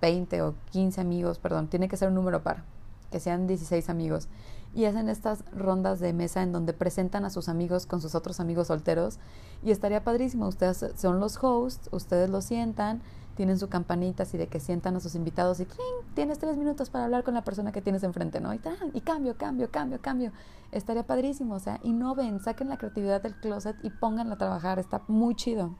20 0.00 0.42
o 0.42 0.54
15 0.70 1.00
amigos, 1.00 1.38
perdón, 1.38 1.68
tiene 1.68 1.88
que 1.88 1.96
ser 1.96 2.08
un 2.08 2.14
número 2.14 2.42
par, 2.42 2.64
que 3.10 3.20
sean 3.20 3.46
16 3.46 3.88
amigos 3.90 4.28
y 4.76 4.84
hacen 4.84 5.08
estas 5.08 5.42
rondas 5.52 6.00
de 6.00 6.12
mesa 6.12 6.42
en 6.42 6.52
donde 6.52 6.74
presentan 6.74 7.24
a 7.24 7.30
sus 7.30 7.48
amigos 7.48 7.86
con 7.86 8.02
sus 8.02 8.14
otros 8.14 8.40
amigos 8.40 8.66
solteros 8.66 9.18
y 9.62 9.70
estaría 9.70 10.04
padrísimo. 10.04 10.46
Ustedes 10.46 10.84
son 10.96 11.18
los 11.18 11.42
hosts, 11.42 11.88
ustedes 11.92 12.28
lo 12.28 12.42
sientan, 12.42 13.00
tienen 13.36 13.58
su 13.58 13.68
campanita 13.68 14.24
así 14.24 14.36
de 14.38 14.48
que 14.48 14.58
sientan 14.60 14.96
a 14.96 15.00
sus 15.00 15.14
invitados 15.14 15.60
y 15.60 15.68
tienes 16.14 16.38
tres 16.38 16.56
minutos 16.56 16.90
para 16.90 17.04
hablar 17.04 17.22
con 17.22 17.34
la 17.34 17.42
persona 17.42 17.70
que 17.70 17.82
tienes 17.82 18.02
enfrente, 18.02 18.40
¿no? 18.40 18.52
Y, 18.54 18.60
y 18.94 19.00
cambio, 19.02 19.36
cambio, 19.36 19.70
cambio, 19.70 20.00
cambio. 20.00 20.32
Estaría 20.72 21.06
padrísimo, 21.06 21.54
o 21.54 21.60
sea, 21.60 21.78
innoven, 21.82 22.40
saquen 22.40 22.68
la 22.68 22.78
creatividad 22.78 23.22
del 23.22 23.34
closet 23.36 23.76
y 23.82 23.90
pónganla 23.90 24.34
a 24.34 24.38
trabajar, 24.38 24.78
está 24.78 25.02
muy 25.06 25.34
chido. 25.34 25.74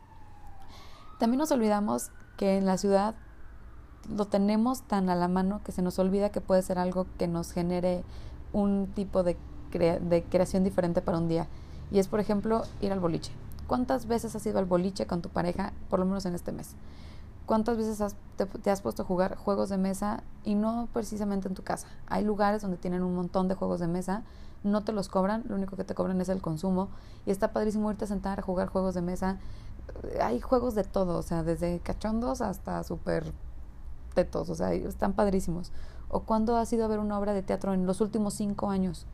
También 1.18 1.38
nos 1.38 1.50
olvidamos 1.50 2.10
que 2.36 2.58
en 2.58 2.66
la 2.66 2.76
ciudad 2.76 3.14
lo 4.14 4.26
tenemos 4.26 4.82
tan 4.82 5.08
a 5.08 5.16
la 5.16 5.26
mano 5.26 5.62
que 5.64 5.72
se 5.72 5.82
nos 5.82 5.98
olvida 5.98 6.30
que 6.30 6.40
puede 6.40 6.62
ser 6.62 6.78
algo 6.78 7.06
que 7.18 7.26
nos 7.26 7.52
genere 7.52 8.04
un 8.52 8.92
tipo 8.94 9.22
de 9.22 9.36
creación 10.30 10.62
diferente 10.62 11.00
para 11.00 11.18
un 11.18 11.28
día. 11.28 11.48
Y 11.90 11.98
es, 11.98 12.08
por 12.08 12.20
ejemplo, 12.20 12.62
ir 12.80 12.92
al 12.92 13.00
boliche. 13.00 13.32
¿Cuántas 13.66 14.06
veces 14.06 14.34
has 14.36 14.46
ido 14.46 14.58
al 14.58 14.64
boliche 14.64 15.06
con 15.06 15.22
tu 15.22 15.28
pareja, 15.28 15.72
por 15.90 15.98
lo 15.98 16.06
menos 16.06 16.24
en 16.26 16.34
este 16.34 16.52
mes? 16.52 16.76
¿Cuántas 17.46 17.76
veces 17.76 18.16
te, 18.36 18.70
has 18.70 18.82
puesto 18.82 19.02
a 19.02 19.04
jugar 19.04 19.36
juegos 19.36 19.68
de 19.68 19.78
mesa 19.78 20.24
y 20.44 20.56
no 20.56 20.88
precisamente 20.92 21.46
en 21.46 21.54
tu 21.54 21.62
casa? 21.62 21.86
Hay 22.08 22.24
lugares 22.24 22.62
donde 22.62 22.76
tienen 22.76 23.02
un 23.02 23.14
montón 23.14 23.46
de 23.46 23.54
juegos 23.54 23.78
de 23.78 23.86
mesa, 23.86 24.24
no 24.64 24.82
te 24.82 24.92
los 24.92 25.08
cobran, 25.08 25.44
lo 25.48 25.54
único 25.54 25.76
que 25.76 25.84
te 25.84 25.94
cobran 25.94 26.20
es 26.20 26.28
el 26.28 26.42
consumo 26.42 26.88
y 27.24 27.30
está 27.30 27.52
padrísimo 27.52 27.90
irte 27.90 28.04
a 28.04 28.08
sentar 28.08 28.40
a 28.40 28.42
jugar 28.42 28.68
juegos 28.68 28.94
de 28.94 29.02
mesa. 29.02 29.38
hay 30.20 30.40
juegos 30.40 30.74
de 30.74 30.82
todo, 30.82 31.18
o 31.18 31.22
sea, 31.22 31.44
desde 31.44 31.78
cachondos 31.78 32.40
hasta 32.40 32.82
súper 32.82 33.32
tetos, 34.14 34.50
o 34.50 34.54
sea, 34.56 34.72
están 34.72 35.12
padrísimos. 35.12 35.70
O 36.08 36.20
cuándo 36.20 36.56
has 36.56 36.72
ido 36.72 36.84
a 36.84 36.88
ver 36.88 36.98
una 36.98 37.18
obra 37.18 37.32
de 37.32 37.42
teatro 37.42 37.74
en 37.74 37.86
los 37.86 38.00
últimos 38.00 38.34
cinco 38.34 38.70
años, 38.70 39.06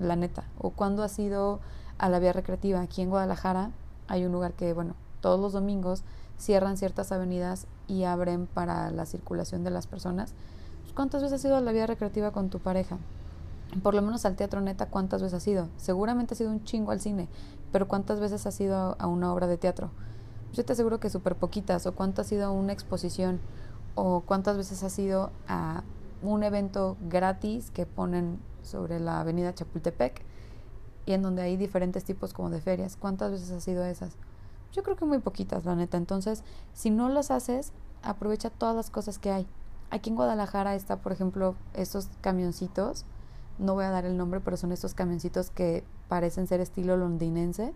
la 0.00 0.16
neta. 0.16 0.44
O 0.58 0.70
cuándo 0.70 1.04
has 1.04 1.16
ido 1.18 1.60
a 1.98 2.08
la 2.08 2.18
vía 2.18 2.32
recreativa. 2.32 2.80
Aquí 2.80 3.02
en 3.02 3.10
Guadalajara 3.10 3.70
hay 4.08 4.24
un 4.24 4.32
lugar 4.32 4.54
que, 4.54 4.72
bueno, 4.72 4.94
todos 5.20 5.38
los 5.38 5.52
domingos 5.52 6.02
cierran 6.40 6.76
ciertas 6.76 7.12
avenidas 7.12 7.66
y 7.86 8.04
abren 8.04 8.46
para 8.46 8.90
la 8.90 9.06
circulación 9.06 9.62
de 9.62 9.70
las 9.70 9.86
personas. 9.86 10.32
Pues, 10.82 10.94
¿Cuántas 10.94 11.22
veces 11.22 11.40
has 11.40 11.44
ido 11.44 11.56
a 11.56 11.60
la 11.60 11.72
vía 11.72 11.86
recreativa 11.86 12.32
con 12.32 12.48
tu 12.48 12.58
pareja? 12.58 12.98
Por 13.82 13.94
lo 13.94 14.02
menos 14.02 14.24
al 14.24 14.34
teatro 14.34 14.60
neta, 14.60 14.86
¿cuántas 14.86 15.22
veces 15.22 15.36
has 15.36 15.46
ido? 15.46 15.68
Seguramente 15.76 16.34
has 16.34 16.40
ido 16.40 16.50
un 16.50 16.64
chingo 16.64 16.90
al 16.90 17.00
cine, 17.00 17.28
pero 17.70 17.86
¿cuántas 17.86 18.18
veces 18.18 18.46
has 18.46 18.60
ido 18.60 18.96
a 18.98 19.06
una 19.06 19.32
obra 19.32 19.46
de 19.46 19.58
teatro? 19.58 19.90
Yo 20.52 20.64
te 20.64 20.72
aseguro 20.72 20.98
que 20.98 21.10
súper 21.10 21.36
poquitas, 21.36 21.86
o 21.86 21.94
cuántas 21.94 22.26
has 22.26 22.32
ido 22.32 22.46
a 22.46 22.50
una 22.50 22.72
exposición, 22.72 23.38
o 23.94 24.22
cuántas 24.22 24.56
veces 24.56 24.82
has 24.82 24.98
ido 24.98 25.30
a 25.46 25.84
un 26.22 26.42
evento 26.42 26.96
gratis 27.08 27.70
que 27.70 27.86
ponen 27.86 28.40
sobre 28.62 28.98
la 28.98 29.20
avenida 29.20 29.54
Chapultepec 29.54 30.22
y 31.06 31.12
en 31.12 31.22
donde 31.22 31.42
hay 31.42 31.56
diferentes 31.56 32.04
tipos 32.04 32.32
como 32.32 32.50
de 32.50 32.60
ferias. 32.60 32.96
¿Cuántas 32.96 33.30
veces 33.30 33.50
has 33.52 33.66
ido 33.68 33.84
a 33.84 33.90
esas? 33.90 34.16
Yo 34.72 34.82
creo 34.82 34.96
que 34.96 35.04
muy 35.04 35.18
poquitas, 35.18 35.64
la 35.64 35.74
neta. 35.74 35.96
Entonces, 35.96 36.44
si 36.72 36.90
no 36.90 37.08
las 37.08 37.30
haces, 37.30 37.72
aprovecha 38.02 38.50
todas 38.50 38.76
las 38.76 38.90
cosas 38.90 39.18
que 39.18 39.30
hay. 39.30 39.46
Aquí 39.90 40.10
en 40.10 40.16
Guadalajara 40.16 40.74
está, 40.74 40.96
por 40.96 41.12
ejemplo, 41.12 41.56
estos 41.74 42.08
camioncitos. 42.20 43.04
No 43.58 43.74
voy 43.74 43.84
a 43.84 43.90
dar 43.90 44.04
el 44.04 44.16
nombre, 44.16 44.40
pero 44.40 44.56
son 44.56 44.72
estos 44.72 44.94
camioncitos 44.94 45.50
que 45.50 45.84
parecen 46.08 46.46
ser 46.46 46.60
estilo 46.60 46.96
londinense 46.96 47.74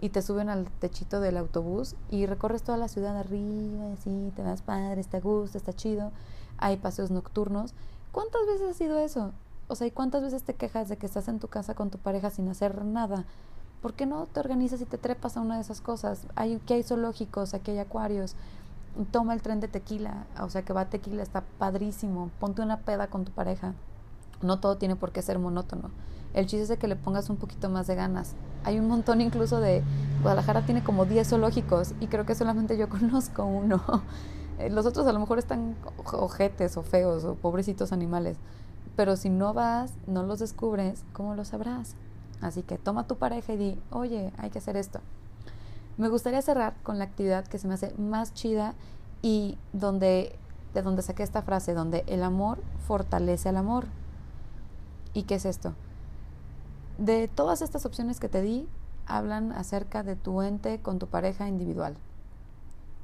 y 0.00 0.10
te 0.10 0.22
suben 0.22 0.48
al 0.48 0.70
techito 0.70 1.20
del 1.20 1.36
autobús 1.36 1.96
y 2.10 2.26
recorres 2.26 2.62
toda 2.62 2.76
la 2.78 2.88
ciudad 2.88 3.16
arriba, 3.16 3.92
así, 3.92 4.32
te 4.36 4.42
vas 4.42 4.62
padre, 4.62 5.00
está 5.00 5.20
gusto, 5.20 5.56
está 5.56 5.72
chido. 5.72 6.12
Hay 6.58 6.76
paseos 6.76 7.10
nocturnos. 7.10 7.74
¿Cuántas 8.12 8.46
veces 8.46 8.70
ha 8.70 8.74
sido 8.74 8.98
eso? 8.98 9.32
O 9.68 9.74
sea, 9.74 9.86
¿y 9.86 9.90
cuántas 9.90 10.22
veces 10.22 10.42
te 10.42 10.54
quejas 10.54 10.88
de 10.88 10.96
que 10.96 11.06
estás 11.06 11.28
en 11.28 11.38
tu 11.38 11.48
casa 11.48 11.74
con 11.74 11.90
tu 11.90 11.98
pareja 11.98 12.30
sin 12.30 12.48
hacer 12.48 12.84
nada? 12.84 13.24
¿Por 13.82 13.94
qué 13.94 14.06
no 14.06 14.26
te 14.26 14.40
organizas 14.40 14.80
y 14.80 14.84
te 14.84 14.98
trepas 14.98 15.36
a 15.36 15.40
una 15.40 15.56
de 15.56 15.60
esas 15.60 15.80
cosas? 15.80 16.26
Hay, 16.34 16.58
que 16.66 16.74
hay 16.74 16.82
zoológicos, 16.82 17.54
aquí 17.54 17.72
hay 17.72 17.78
acuarios. 17.78 18.34
Toma 19.10 19.34
el 19.34 19.42
tren 19.42 19.60
de 19.60 19.68
tequila, 19.68 20.26
o 20.40 20.48
sea 20.48 20.62
que 20.62 20.72
va 20.72 20.82
a 20.82 20.90
tequila, 20.90 21.22
está 21.22 21.44
padrísimo. 21.58 22.30
Ponte 22.40 22.62
una 22.62 22.80
peda 22.80 23.08
con 23.08 23.24
tu 23.24 23.32
pareja. 23.32 23.74
No 24.42 24.58
todo 24.58 24.76
tiene 24.76 24.96
por 24.96 25.12
qué 25.12 25.22
ser 25.22 25.38
monótono. 25.38 25.90
El 26.34 26.46
chiste 26.46 26.62
es 26.62 26.68
de 26.68 26.76
que 26.76 26.88
le 26.88 26.96
pongas 26.96 27.30
un 27.30 27.36
poquito 27.36 27.70
más 27.70 27.86
de 27.86 27.94
ganas. 27.94 28.34
Hay 28.64 28.78
un 28.78 28.88
montón 28.88 29.20
incluso 29.20 29.60
de... 29.60 29.82
Guadalajara 30.22 30.66
tiene 30.66 30.82
como 30.82 31.04
10 31.04 31.28
zoológicos 31.28 31.94
y 32.00 32.08
creo 32.08 32.26
que 32.26 32.34
solamente 32.34 32.76
yo 32.76 32.88
conozco 32.90 33.44
uno. 33.44 33.82
Eh, 34.58 34.70
los 34.70 34.86
otros 34.86 35.06
a 35.06 35.12
lo 35.12 35.20
mejor 35.20 35.38
están 35.38 35.76
ojetes 36.12 36.76
o 36.76 36.82
feos 36.82 37.24
o 37.24 37.34
pobrecitos 37.34 37.92
animales. 37.92 38.38
Pero 38.96 39.16
si 39.16 39.28
no 39.28 39.52
vas, 39.52 39.92
no 40.06 40.22
los 40.22 40.38
descubres, 40.38 41.04
¿cómo 41.12 41.34
lo 41.34 41.44
sabrás? 41.44 41.94
Así 42.40 42.62
que 42.62 42.78
toma 42.78 43.06
tu 43.06 43.16
pareja 43.16 43.52
y 43.54 43.56
di, 43.56 43.82
oye, 43.90 44.32
hay 44.38 44.50
que 44.50 44.58
hacer 44.58 44.76
esto. 44.76 45.00
Me 45.96 46.08
gustaría 46.08 46.42
cerrar 46.42 46.74
con 46.82 46.98
la 46.98 47.04
actividad 47.04 47.46
que 47.46 47.58
se 47.58 47.66
me 47.66 47.74
hace 47.74 47.94
más 47.94 48.34
chida 48.34 48.74
y 49.22 49.56
donde, 49.72 50.38
de 50.74 50.82
donde 50.82 51.02
saqué 51.02 51.22
esta 51.22 51.42
frase, 51.42 51.72
donde 51.72 52.04
el 52.06 52.22
amor 52.22 52.58
fortalece 52.86 53.48
al 53.48 53.56
amor. 53.56 53.86
¿Y 55.14 55.22
qué 55.22 55.36
es 55.36 55.46
esto? 55.46 55.74
De 56.98 57.28
todas 57.28 57.62
estas 57.62 57.86
opciones 57.86 58.20
que 58.20 58.28
te 58.28 58.42
di, 58.42 58.68
hablan 59.06 59.52
acerca 59.52 60.02
de 60.02 60.16
tu 60.16 60.42
ente 60.42 60.80
con 60.80 60.98
tu 60.98 61.06
pareja 61.06 61.48
individual. 61.48 61.96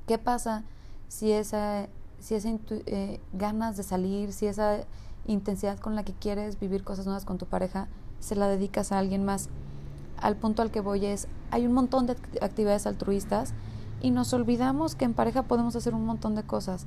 ¿Qué 0.07 0.19
pasa 0.19 0.65
si 1.09 1.33
esa, 1.33 1.89
si 2.21 2.35
esa 2.35 2.51
eh, 2.51 3.21
ganas 3.33 3.77
de 3.77 3.83
salir, 3.83 4.33
si 4.33 4.47
esa 4.47 4.81
intensidad 5.27 5.79
con 5.79 5.95
la 5.95 6.05
que 6.05 6.13
quieres 6.13 6.59
vivir 6.59 6.85
cosas 6.85 7.07
nuevas 7.07 7.25
con 7.25 7.39
tu 7.39 7.47
pareja, 7.47 7.89
se 8.23 8.37
la 8.37 8.47
dedicas 8.49 8.93
a 8.93 8.99
alguien 8.99 9.25
más. 9.25 9.49
Al 10.17 10.37
punto 10.37 10.63
al 10.63 10.71
que 10.71 10.81
voy 10.81 11.05
es, 11.05 11.27
hay 11.51 11.67
un 11.67 11.73
montón 11.73 12.07
de 12.07 12.17
actividades 12.41 12.87
altruistas 12.87 13.53
y 14.01 14.11
nos 14.13 14.33
olvidamos 14.33 14.95
que 14.95 15.05
en 15.05 15.13
pareja 15.13 15.43
podemos 15.43 15.75
hacer 15.77 15.95
un 15.95 16.07
montón 16.07 16.35
de 16.37 16.45
cosas. 16.45 16.87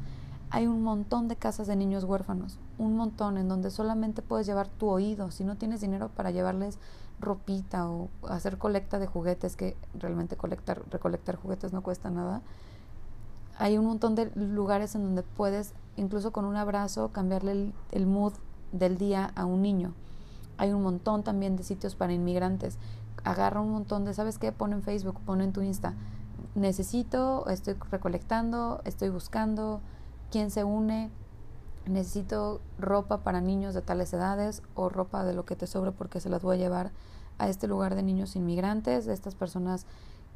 Hay 0.50 0.66
un 0.66 0.82
montón 0.84 1.28
de 1.28 1.36
casas 1.36 1.68
de 1.68 1.76
niños 1.76 2.06
huérfanos, 2.06 2.58
un 2.78 2.96
montón 2.96 3.38
en 3.38 3.50
donde 3.50 3.70
solamente 3.70 4.22
puedes 4.22 4.48
llevar 4.48 4.70
tu 4.70 4.88
oído. 4.88 5.30
Si 5.30 5.44
no 5.44 5.58
tienes 5.58 5.82
dinero 5.82 6.10
para 6.16 6.32
llevarles 6.32 6.80
ropita 7.20 7.90
o 7.90 8.10
hacer 8.30 8.58
colecta 8.58 8.98
de 8.98 9.08
juguetes, 9.08 9.58
que 9.58 9.76
realmente 9.94 10.38
colectar, 10.38 10.84
recolectar 10.90 11.36
juguetes 11.36 11.74
no 11.74 11.84
cuesta 11.84 12.10
nada, 12.10 12.42
hay 13.58 13.78
un 13.78 13.86
montón 13.86 14.16
de 14.16 14.32
lugares 14.36 14.96
en 14.96 15.04
donde 15.04 15.24
puedes, 15.24 15.74
incluso 15.98 16.32
con 16.32 16.46
un 16.46 16.56
abrazo, 16.56 17.10
cambiarle 17.10 17.52
el, 17.52 17.74
el 17.92 18.06
mood 18.06 18.34
del 18.72 18.98
día 18.98 19.32
a 19.36 19.46
un 19.46 19.62
niño. 19.62 19.94
Hay 20.58 20.72
un 20.72 20.82
montón 20.82 21.24
también 21.24 21.56
de 21.56 21.64
sitios 21.64 21.96
para 21.96 22.14
inmigrantes. 22.14 22.78
Agarra 23.24 23.62
un 23.62 23.72
montón 23.72 24.06
de, 24.06 24.14
¿sabes 24.14 24.38
qué? 24.38 24.52
Pon 24.52 24.74
en 24.74 24.84
Facebook, 24.84 25.20
pon 25.26 25.42
en 25.42 25.54
tu 25.54 25.62
Insta. 25.62 25.94
Necesito, 26.54 27.48
estoy 27.50 27.76
recolectando, 27.92 28.82
estoy 28.86 29.10
buscando 29.10 29.82
quién 30.32 30.52
se 30.52 30.64
une. 30.64 31.10
Necesito 31.86 32.62
ropa 32.80 33.24
para 33.24 33.42
niños 33.42 33.74
de 33.74 33.82
tales 33.82 34.12
edades 34.14 34.64
o 34.74 34.90
ropa 34.90 35.24
de 35.24 35.34
lo 35.34 35.46
que 35.46 35.56
te 35.56 35.68
sobre 35.68 35.92
porque 35.92 36.20
se 36.20 36.30
las 36.30 36.42
voy 36.42 36.56
a 36.56 36.60
llevar 36.60 36.92
a 37.38 37.50
este 37.50 37.68
lugar 37.68 37.96
de 37.96 38.04
niños 38.04 38.36
inmigrantes, 38.36 39.06
de 39.06 39.14
estas 39.14 39.36
personas 39.36 39.86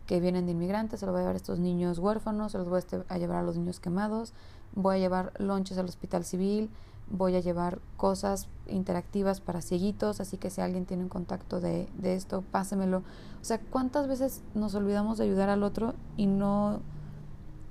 que 0.05 0.19
vienen 0.19 0.45
de 0.45 0.53
inmigrantes, 0.53 0.99
se 0.99 1.05
los 1.05 1.13
voy 1.13 1.19
a 1.19 1.21
llevar 1.21 1.35
a 1.35 1.37
estos 1.37 1.59
niños 1.59 1.99
huérfanos, 1.99 2.51
se 2.51 2.57
los 2.57 2.67
voy 2.67 2.81
a 3.07 3.17
llevar 3.17 3.37
a 3.37 3.43
los 3.43 3.57
niños 3.57 3.79
quemados, 3.79 4.33
voy 4.73 4.95
a 4.95 4.99
llevar 4.99 5.33
lonches 5.39 5.77
al 5.77 5.85
hospital 5.85 6.25
civil, 6.25 6.71
voy 7.11 7.35
a 7.35 7.39
llevar 7.39 7.79
cosas 7.97 8.47
interactivas 8.67 9.41
para 9.41 9.61
cieguitos, 9.61 10.19
así 10.19 10.37
que 10.37 10.49
si 10.49 10.61
alguien 10.61 10.85
tiene 10.85 11.03
un 11.03 11.09
contacto 11.09 11.59
de, 11.59 11.87
de 11.97 12.15
esto, 12.15 12.43
pásemelo. 12.51 12.99
O 13.41 13.45
sea, 13.45 13.59
¿cuántas 13.59 14.07
veces 14.07 14.43
nos 14.53 14.75
olvidamos 14.75 15.17
de 15.17 15.25
ayudar 15.25 15.49
al 15.49 15.63
otro 15.63 15.93
y 16.17 16.27
no... 16.27 16.79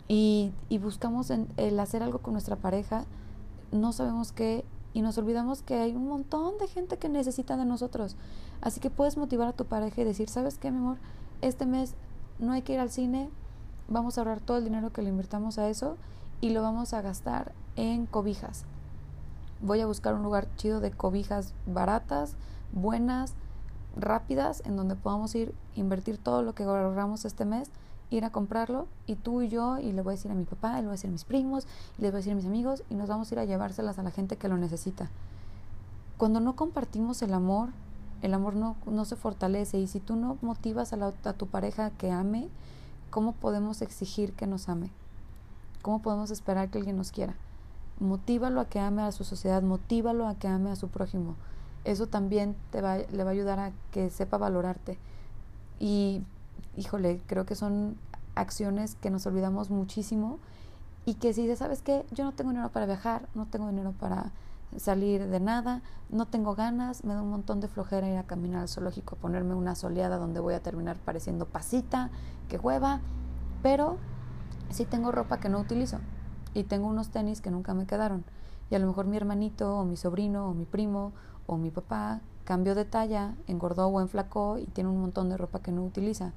y, 0.09 0.53
y 0.69 0.79
buscamos 0.79 1.31
en, 1.31 1.49
el 1.57 1.79
hacer 1.79 2.03
algo 2.03 2.19
con 2.19 2.33
nuestra 2.33 2.57
pareja, 2.57 3.05
no 3.71 3.93
sabemos 3.93 4.33
qué 4.33 4.65
y 4.93 5.03
nos 5.03 5.19
olvidamos 5.19 5.63
que 5.63 5.75
hay 5.75 5.95
un 5.95 6.09
montón 6.09 6.59
de 6.59 6.67
gente 6.67 6.97
que 6.97 7.09
necesita 7.09 7.57
de 7.57 7.65
nosotros. 7.65 8.17
Así 8.61 8.81
que 8.81 8.91
puedes 8.91 9.17
motivar 9.17 9.49
a 9.49 9.53
tu 9.53 9.67
pareja 9.67 10.01
y 10.01 10.05
decir, 10.05 10.29
¿sabes 10.29 10.59
qué, 10.59 10.71
mi 10.71 10.79
amor? 10.79 10.97
Este 11.43 11.67
mes 11.67 11.95
no 12.41 12.53
hay 12.53 12.63
que 12.63 12.73
ir 12.73 12.81
al 12.81 12.91
cine, 12.91 13.31
vamos 13.89 14.17
a 14.19 14.23
ahorrar 14.23 14.41
todo 14.41 14.57
el 14.57 14.65
dinero 14.65 14.93
que 14.93 15.03
le 15.03 15.11
invirtamos 15.11 15.59
a 15.59 15.69
eso 15.69 15.97
y 16.41 16.51
lo 16.51 16.63
vamos 16.63 16.95
a 16.95 17.03
gastar 17.03 17.53
en 17.77 18.07
cobijas 18.07 18.65
voy 19.61 19.81
a 19.81 19.87
buscar 19.87 20.15
un 20.15 20.23
lugar 20.23 20.49
chido 20.57 20.81
de 20.81 20.91
cobijas 20.91 21.53
baratas, 21.67 22.35
buenas, 22.73 23.35
rápidas, 23.97 24.63
en 24.65 24.77
donde 24.77 24.95
podamos 24.95 25.35
ir, 25.35 25.55
invertir 25.75 26.19
todo 26.19 26.43
lo 26.43 26.55
que 26.55 26.65
ahorramos 26.65 27.25
este 27.25 27.45
mes, 27.45 27.71
ir 28.11 28.25
a 28.25 28.31
comprarlo 28.31 28.87
y 29.07 29.17
tú 29.17 29.43
y 29.43 29.49
yo, 29.49 29.79
y 29.79 29.93
le 29.93 30.03
voy 30.03 30.13
a 30.13 30.17
decir 30.17 30.31
a 30.31 30.35
mi 30.35 30.45
papá, 30.45 30.79
y 30.79 30.83
le 30.83 30.83
voy 30.83 30.91
a 30.91 30.93
decir 30.93 31.11
a 31.11 31.13
mis 31.13 31.25
primos, 31.25 31.67
y 31.99 32.03
le 32.03 32.09
voy 32.09 32.17
a 32.17 32.19
decir 32.19 32.33
a 32.33 32.37
mis 32.37 32.47
amigos, 32.47 32.85
y 32.89 32.95
nos 32.95 33.09
vamos 33.09 33.31
a 33.31 33.35
ir 33.35 33.39
a 33.41 33.45
llevárselas 33.45 33.99
a 33.99 34.03
la 34.03 34.11
gente 34.11 34.37
que 34.37 34.49
lo 34.49 34.57
necesita. 34.57 35.11
Cuando 36.17 36.41
no 36.41 36.57
compartimos 36.57 37.23
el 37.23 37.35
amor, 37.35 37.71
el 38.23 38.35
amor 38.35 38.57
no, 38.57 38.77
no 38.87 39.05
se 39.05 39.17
fortalece 39.17 39.79
y 39.79 39.87
si 39.87 40.01
tú 40.01 40.17
no 40.17 40.39
motivas 40.43 40.93
a, 40.93 40.97
la, 40.97 41.13
a 41.25 41.33
tu 41.33 41.47
pareja 41.47 41.91
que 41.91 42.11
ame, 42.11 42.49
¿cómo 43.11 43.33
podemos 43.33 43.83
exigir 43.83 44.33
que 44.33 44.47
nos 44.47 44.69
ame? 44.69 44.91
¿Cómo 45.83 46.03
podemos 46.03 46.31
esperar 46.33 46.69
que 46.71 46.79
alguien 46.79 46.97
nos 46.97 47.13
quiera? 47.13 47.37
Motívalo 48.01 48.61
a 48.61 48.67
que 48.67 48.79
ame 48.79 49.03
a 49.03 49.13
su 49.13 49.25
sociedad, 49.25 49.63
motívalo 49.63 50.27
a 50.27 50.35
que 50.37 50.49
ame 50.49 50.71
a 50.71 50.77
su 50.77 50.89
prójimo. 50.89 51.37
Eso 51.85 52.07
también 52.07 52.57
te 52.71 52.81
va, 52.81 52.99
le 52.99 53.25
va 53.25 53.31
a 53.31 53.33
ayudar 53.33 53.59
a 53.59 53.73
que 53.91 54.11
sepa 54.11 54.39
valorarte. 54.39 54.99
Y, 55.79 56.23
híjole, 56.77 57.21
creo 57.27 57.47
que 57.47 57.55
son 57.55 57.97
acciones 58.35 58.97
que 58.97 59.11
nos 59.11 59.27
olvidamos 59.27 59.71
muchísimo 59.71 60.39
y 61.07 61.15
que 61.15 61.33
si 61.33 61.43
dices, 61.43 61.61
¿sabes 61.61 61.83
qué? 61.83 62.05
Yo 62.13 62.25
no 62.25 62.33
tengo 62.33 62.51
dinero 62.51 62.71
para 62.71 62.87
viajar, 62.87 63.29
no 63.35 63.47
tengo 63.47 63.69
dinero 63.69 63.93
para 63.99 64.33
salir 64.77 65.27
de 65.27 65.41
nada, 65.41 65.83
no 66.11 66.27
tengo 66.27 66.55
ganas, 66.55 67.05
me 67.05 67.15
da 67.15 67.23
un 67.23 67.31
montón 67.31 67.61
de 67.61 67.69
flojera 67.69 68.09
ir 68.09 68.19
a 68.19 68.25
caminar 68.25 68.61
al 68.61 68.69
zoológico, 68.69 69.17
ponerme 69.17 69.55
una 69.55 69.75
soleada 69.75 70.19
donde 70.19 70.41
voy 70.41 70.55
a 70.55 70.63
terminar 70.63 70.97
pareciendo 70.99 71.47
pasita, 71.47 72.11
que 72.49 72.59
hueva, 72.59 73.01
pero 73.63 73.97
sí 74.71 74.85
tengo 74.85 75.11
ropa 75.11 75.41
que 75.41 75.49
no 75.49 75.59
utilizo 75.59 75.99
y 76.55 76.65
tengo 76.65 76.87
unos 76.87 77.11
tenis 77.11 77.41
que 77.41 77.51
nunca 77.51 77.75
me 77.75 77.87
quedaron. 77.87 78.25
Y 78.71 78.75
a 78.75 78.79
lo 78.79 78.87
mejor 78.87 79.07
mi 79.07 79.17
hermanito 79.17 79.79
o 79.79 79.85
mi 79.85 79.97
sobrino 79.97 80.49
o 80.49 80.55
mi 80.55 80.65
primo 80.65 81.13
o 81.47 81.57
mi 81.57 81.71
papá 81.71 82.21
cambió 82.45 82.75
de 82.75 82.85
talla, 82.85 83.35
engordó 83.47 83.89
o 83.89 84.01
enflacó 84.01 84.59
y 84.59 84.67
tiene 84.67 84.91
un 84.91 85.01
montón 85.01 85.29
de 85.29 85.37
ropa 85.37 85.61
que 85.61 85.73
no 85.73 85.85
utiliza. 85.85 86.33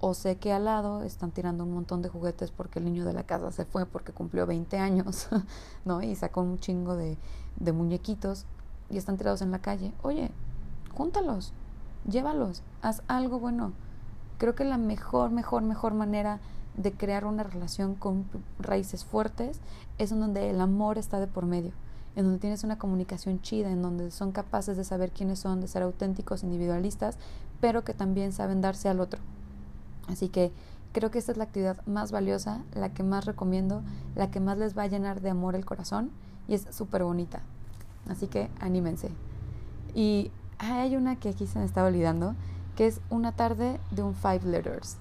O 0.00 0.14
sé 0.14 0.36
que 0.36 0.52
al 0.52 0.64
lado 0.64 1.02
están 1.02 1.32
tirando 1.32 1.64
un 1.64 1.74
montón 1.74 2.02
de 2.02 2.08
juguetes 2.08 2.52
porque 2.52 2.78
el 2.78 2.84
niño 2.84 3.04
de 3.04 3.12
la 3.12 3.24
casa 3.24 3.50
se 3.50 3.64
fue 3.64 3.84
porque 3.84 4.12
cumplió 4.12 4.46
20 4.46 4.78
años, 4.78 5.28
¿no? 5.84 6.02
Y 6.02 6.14
sacó 6.14 6.42
un 6.42 6.58
chingo 6.58 6.96
de, 6.96 7.18
de 7.56 7.72
muñequitos 7.72 8.46
y 8.90 8.98
están 8.98 9.16
tirados 9.16 9.42
en 9.42 9.50
la 9.50 9.58
calle. 9.58 9.92
Oye, 10.02 10.30
júntalos, 10.94 11.52
llévalos, 12.08 12.62
haz 12.82 13.02
algo 13.08 13.40
bueno. 13.40 13.72
Creo 14.38 14.54
que 14.54 14.64
la 14.64 14.78
mejor, 14.78 15.30
mejor, 15.30 15.62
mejor 15.62 15.94
manera 15.94 16.38
de 16.78 16.92
crear 16.92 17.26
una 17.26 17.42
relación 17.42 17.94
con 17.94 18.24
raíces 18.58 19.04
fuertes 19.04 19.60
es 19.98 20.10
donde 20.10 20.48
el 20.48 20.60
amor 20.60 20.96
está 20.96 21.20
de 21.20 21.26
por 21.26 21.44
medio, 21.44 21.72
en 22.16 22.24
donde 22.24 22.38
tienes 22.38 22.64
una 22.64 22.78
comunicación 22.78 23.42
chida, 23.42 23.70
en 23.70 23.82
donde 23.82 24.10
son 24.10 24.32
capaces 24.32 24.76
de 24.76 24.84
saber 24.84 25.10
quiénes 25.10 25.40
son, 25.40 25.60
de 25.60 25.68
ser 25.68 25.82
auténticos, 25.82 26.44
individualistas, 26.44 27.18
pero 27.60 27.84
que 27.84 27.94
también 27.94 28.32
saben 28.32 28.60
darse 28.60 28.88
al 28.88 29.00
otro. 29.00 29.20
Así 30.06 30.28
que 30.28 30.52
creo 30.92 31.10
que 31.10 31.18
esta 31.18 31.32
es 31.32 31.38
la 31.38 31.44
actividad 31.44 31.84
más 31.86 32.12
valiosa, 32.12 32.62
la 32.74 32.94
que 32.94 33.02
más 33.02 33.26
recomiendo, 33.26 33.82
la 34.14 34.30
que 34.30 34.40
más 34.40 34.56
les 34.56 34.78
va 34.78 34.84
a 34.84 34.88
llenar 34.88 35.20
de 35.20 35.30
amor 35.30 35.56
el 35.56 35.64
corazón 35.64 36.10
y 36.46 36.54
es 36.54 36.66
súper 36.70 37.02
bonita. 37.02 37.42
Así 38.08 38.28
que 38.28 38.48
anímense. 38.60 39.10
Y 39.94 40.30
hay 40.58 40.96
una 40.96 41.16
que 41.16 41.30
aquí 41.30 41.46
se 41.46 41.58
me 41.58 41.64
estaba 41.64 41.88
olvidando, 41.88 42.36
que 42.76 42.86
es 42.86 43.00
una 43.10 43.32
tarde 43.32 43.80
de 43.90 44.02
un 44.02 44.14
five 44.14 44.42
letters. 44.44 44.96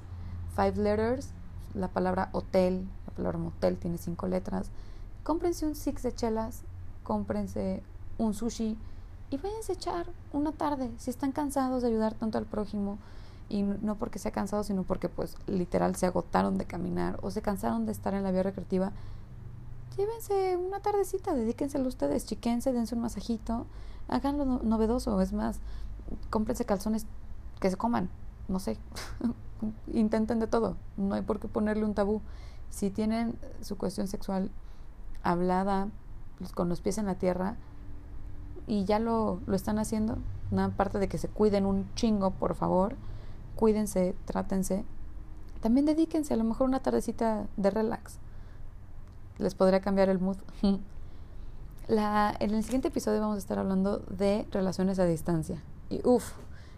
Five 0.55 0.75
letters, 0.77 1.29
la 1.73 1.87
palabra 1.87 2.29
hotel, 2.31 2.87
la 3.07 3.13
palabra 3.13 3.37
motel 3.37 3.77
tiene 3.77 3.97
cinco 3.97 4.27
letras. 4.27 4.69
Cómprense 5.23 5.65
un 5.65 5.75
six 5.75 6.03
de 6.03 6.13
chelas, 6.13 6.63
cómprense 7.03 7.83
un 8.17 8.33
sushi 8.33 8.77
y 9.29 9.37
váyanse 9.37 9.73
a 9.73 9.75
echar 9.75 10.05
una 10.33 10.51
tarde. 10.51 10.91
Si 10.97 11.09
están 11.09 11.31
cansados 11.31 11.81
de 11.81 11.89
ayudar 11.89 12.13
tanto 12.13 12.37
al 12.37 12.45
prójimo, 12.45 12.97
y 13.49 13.63
no 13.63 13.95
porque 13.95 14.19
sea 14.19 14.31
cansado, 14.31 14.63
sino 14.63 14.83
porque 14.83 15.09
pues 15.09 15.37
literal 15.47 15.95
se 15.95 16.05
agotaron 16.05 16.57
de 16.57 16.65
caminar 16.65 17.17
o 17.21 17.31
se 17.31 17.41
cansaron 17.41 17.85
de 17.85 17.91
estar 17.91 18.13
en 18.13 18.23
la 18.23 18.31
vía 18.31 18.43
recreativa, 18.43 18.91
llévense 19.95 20.57
una 20.57 20.79
tardecita, 20.81 21.33
dedíquenselo 21.33 21.87
ustedes, 21.87 22.25
chiquense, 22.25 22.73
dense 22.73 22.95
un 22.95 23.01
masajito, 23.01 23.65
háganlo 24.07 24.45
novedoso, 24.45 25.19
es 25.21 25.33
más, 25.33 25.59
cómprense 26.29 26.65
calzones 26.65 27.05
que 27.59 27.69
se 27.69 27.77
coman, 27.77 28.09
no 28.47 28.59
sé, 28.59 28.77
intenten 29.93 30.39
de 30.39 30.47
todo, 30.47 30.77
no 30.97 31.15
hay 31.15 31.21
por 31.21 31.39
qué 31.39 31.47
ponerle 31.47 31.85
un 31.85 31.93
tabú. 31.93 32.21
Si 32.69 32.89
tienen 32.89 33.37
su 33.61 33.77
cuestión 33.77 34.07
sexual 34.07 34.51
hablada, 35.23 35.89
pues, 36.37 36.51
con 36.51 36.69
los 36.69 36.81
pies 36.81 36.97
en 36.97 37.05
la 37.05 37.15
tierra, 37.15 37.55
y 38.67 38.83
ya 38.85 38.99
lo, 38.99 39.39
lo 39.45 39.55
están 39.55 39.79
haciendo, 39.79 40.17
una 40.51 40.69
parte 40.69 40.99
de 40.99 41.07
que 41.07 41.17
se 41.17 41.29
cuiden 41.29 41.65
un 41.65 41.93
chingo, 41.95 42.31
por 42.31 42.55
favor, 42.55 42.95
cuídense, 43.55 44.15
trátense. 44.25 44.85
También 45.61 45.85
dedíquense 45.85 46.33
a 46.33 46.37
lo 46.37 46.43
mejor 46.43 46.67
una 46.67 46.81
tardecita 46.81 47.47
de 47.57 47.69
relax. 47.69 48.19
Les 49.37 49.55
podría 49.55 49.81
cambiar 49.81 50.09
el 50.09 50.19
mood. 50.19 50.37
La, 51.87 52.35
en 52.39 52.53
el 52.53 52.63
siguiente 52.63 52.89
episodio 52.89 53.21
vamos 53.21 53.37
a 53.37 53.39
estar 53.39 53.57
hablando 53.57 53.99
de 54.09 54.45
relaciones 54.51 54.99
a 54.99 55.05
distancia. 55.05 55.63
Y 55.89 56.05
uff, 56.05 56.33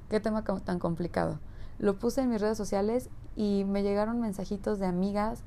qué 0.07 0.19
tema 0.19 0.43
tan 0.43 0.77
complicado. 0.77 1.39
Lo 1.79 1.97
puse 1.97 2.21
en 2.21 2.29
mis 2.29 2.41
redes 2.41 2.57
sociales 2.57 3.09
y 3.35 3.63
me 3.65 3.83
llegaron 3.83 4.19
mensajitos 4.19 4.79
de 4.79 4.85
amigas, 4.85 5.41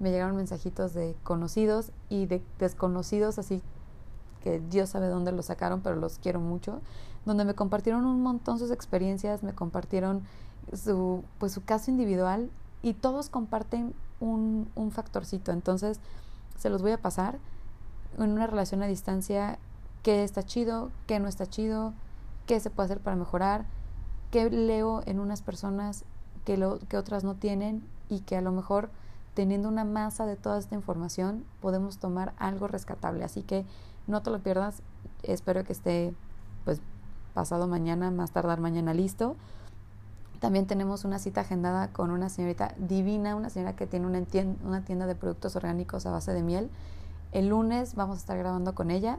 me 0.00 0.10
llegaron 0.10 0.34
mensajitos 0.34 0.94
de 0.94 1.14
conocidos 1.22 1.92
y 2.08 2.26
de 2.26 2.42
desconocidos, 2.58 3.38
así 3.38 3.62
que 4.42 4.60
Dios 4.60 4.90
sabe 4.90 5.08
dónde 5.08 5.32
los 5.32 5.46
sacaron, 5.46 5.80
pero 5.80 5.96
los 5.96 6.18
quiero 6.18 6.40
mucho, 6.40 6.80
donde 7.24 7.44
me 7.44 7.54
compartieron 7.54 8.04
un 8.04 8.22
montón 8.22 8.58
sus 8.58 8.70
experiencias, 8.70 9.42
me 9.42 9.54
compartieron 9.54 10.22
su, 10.72 11.22
pues, 11.38 11.52
su 11.52 11.64
caso 11.64 11.90
individual 11.90 12.50
y 12.82 12.94
todos 12.94 13.28
comparten 13.28 13.94
un, 14.20 14.70
un 14.74 14.90
factorcito. 14.90 15.52
Entonces, 15.52 16.00
se 16.58 16.70
los 16.70 16.82
voy 16.82 16.92
a 16.92 17.00
pasar 17.00 17.38
en 18.18 18.30
una 18.30 18.46
relación 18.46 18.82
a 18.82 18.86
distancia, 18.86 19.58
qué 20.02 20.24
está 20.24 20.42
chido, 20.42 20.90
qué 21.06 21.18
no 21.20 21.28
está 21.28 21.46
chido, 21.46 21.94
qué 22.46 22.60
se 22.60 22.70
puede 22.70 22.86
hacer 22.86 23.00
para 23.00 23.16
mejorar, 23.16 23.64
qué 24.34 24.50
leo 24.50 25.04
en 25.06 25.20
unas 25.20 25.42
personas 25.42 26.04
que, 26.44 26.56
lo, 26.56 26.80
que 26.80 26.96
otras 26.96 27.22
no 27.22 27.36
tienen 27.36 27.86
y 28.08 28.18
que 28.20 28.36
a 28.36 28.40
lo 28.40 28.50
mejor 28.50 28.90
teniendo 29.34 29.68
una 29.68 29.84
masa 29.84 30.26
de 30.26 30.34
toda 30.34 30.58
esta 30.58 30.74
información 30.74 31.44
podemos 31.60 31.98
tomar 31.98 32.34
algo 32.36 32.66
rescatable. 32.66 33.22
Así 33.22 33.42
que 33.42 33.64
no 34.08 34.22
te 34.22 34.30
lo 34.30 34.40
pierdas, 34.40 34.82
espero 35.22 35.62
que 35.62 35.72
esté 35.72 36.12
pues 36.64 36.80
pasado 37.32 37.68
mañana, 37.68 38.10
más 38.10 38.32
tardar 38.32 38.58
mañana 38.58 38.92
listo. 38.92 39.36
También 40.40 40.66
tenemos 40.66 41.04
una 41.04 41.20
cita 41.20 41.42
agendada 41.42 41.92
con 41.92 42.10
una 42.10 42.28
señorita 42.28 42.74
divina, 42.76 43.36
una 43.36 43.50
señora 43.50 43.76
que 43.76 43.86
tiene 43.86 44.08
una 44.08 44.22
tienda, 44.22 44.58
una 44.66 44.84
tienda 44.84 45.06
de 45.06 45.14
productos 45.14 45.54
orgánicos 45.54 46.06
a 46.06 46.10
base 46.10 46.32
de 46.32 46.42
miel 46.42 46.70
el 47.30 47.48
lunes 47.48 47.94
vamos 47.94 48.16
a 48.16 48.20
estar 48.20 48.38
grabando 48.38 48.74
con 48.74 48.90
ella. 48.90 49.18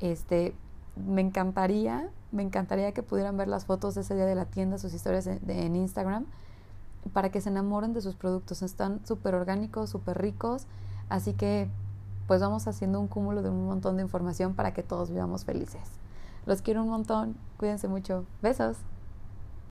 Este, 0.00 0.54
me 0.96 1.20
encantaría, 1.20 2.08
me 2.32 2.42
encantaría 2.42 2.92
que 2.92 3.02
pudieran 3.02 3.36
ver 3.36 3.48
las 3.48 3.64
fotos 3.64 3.94
de 3.94 4.02
ese 4.02 4.14
día 4.14 4.26
de 4.26 4.34
la 4.34 4.44
tienda, 4.44 4.78
sus 4.78 4.94
historias 4.94 5.26
en 5.26 5.76
Instagram, 5.76 6.26
para 7.12 7.30
que 7.30 7.40
se 7.40 7.48
enamoren 7.48 7.92
de 7.92 8.00
sus 8.00 8.14
productos. 8.14 8.62
Están 8.62 9.04
súper 9.06 9.34
orgánicos, 9.34 9.90
súper 9.90 10.20
ricos, 10.20 10.66
así 11.08 11.32
que 11.32 11.68
pues 12.26 12.40
vamos 12.40 12.68
haciendo 12.68 13.00
un 13.00 13.08
cúmulo 13.08 13.42
de 13.42 13.50
un 13.50 13.66
montón 13.66 13.96
de 13.96 14.02
información 14.02 14.54
para 14.54 14.72
que 14.72 14.82
todos 14.82 15.10
vivamos 15.10 15.44
felices. 15.44 15.82
Los 16.46 16.62
quiero 16.62 16.82
un 16.82 16.88
montón, 16.88 17.36
cuídense 17.56 17.88
mucho. 17.88 18.24
Besos. 18.40 18.76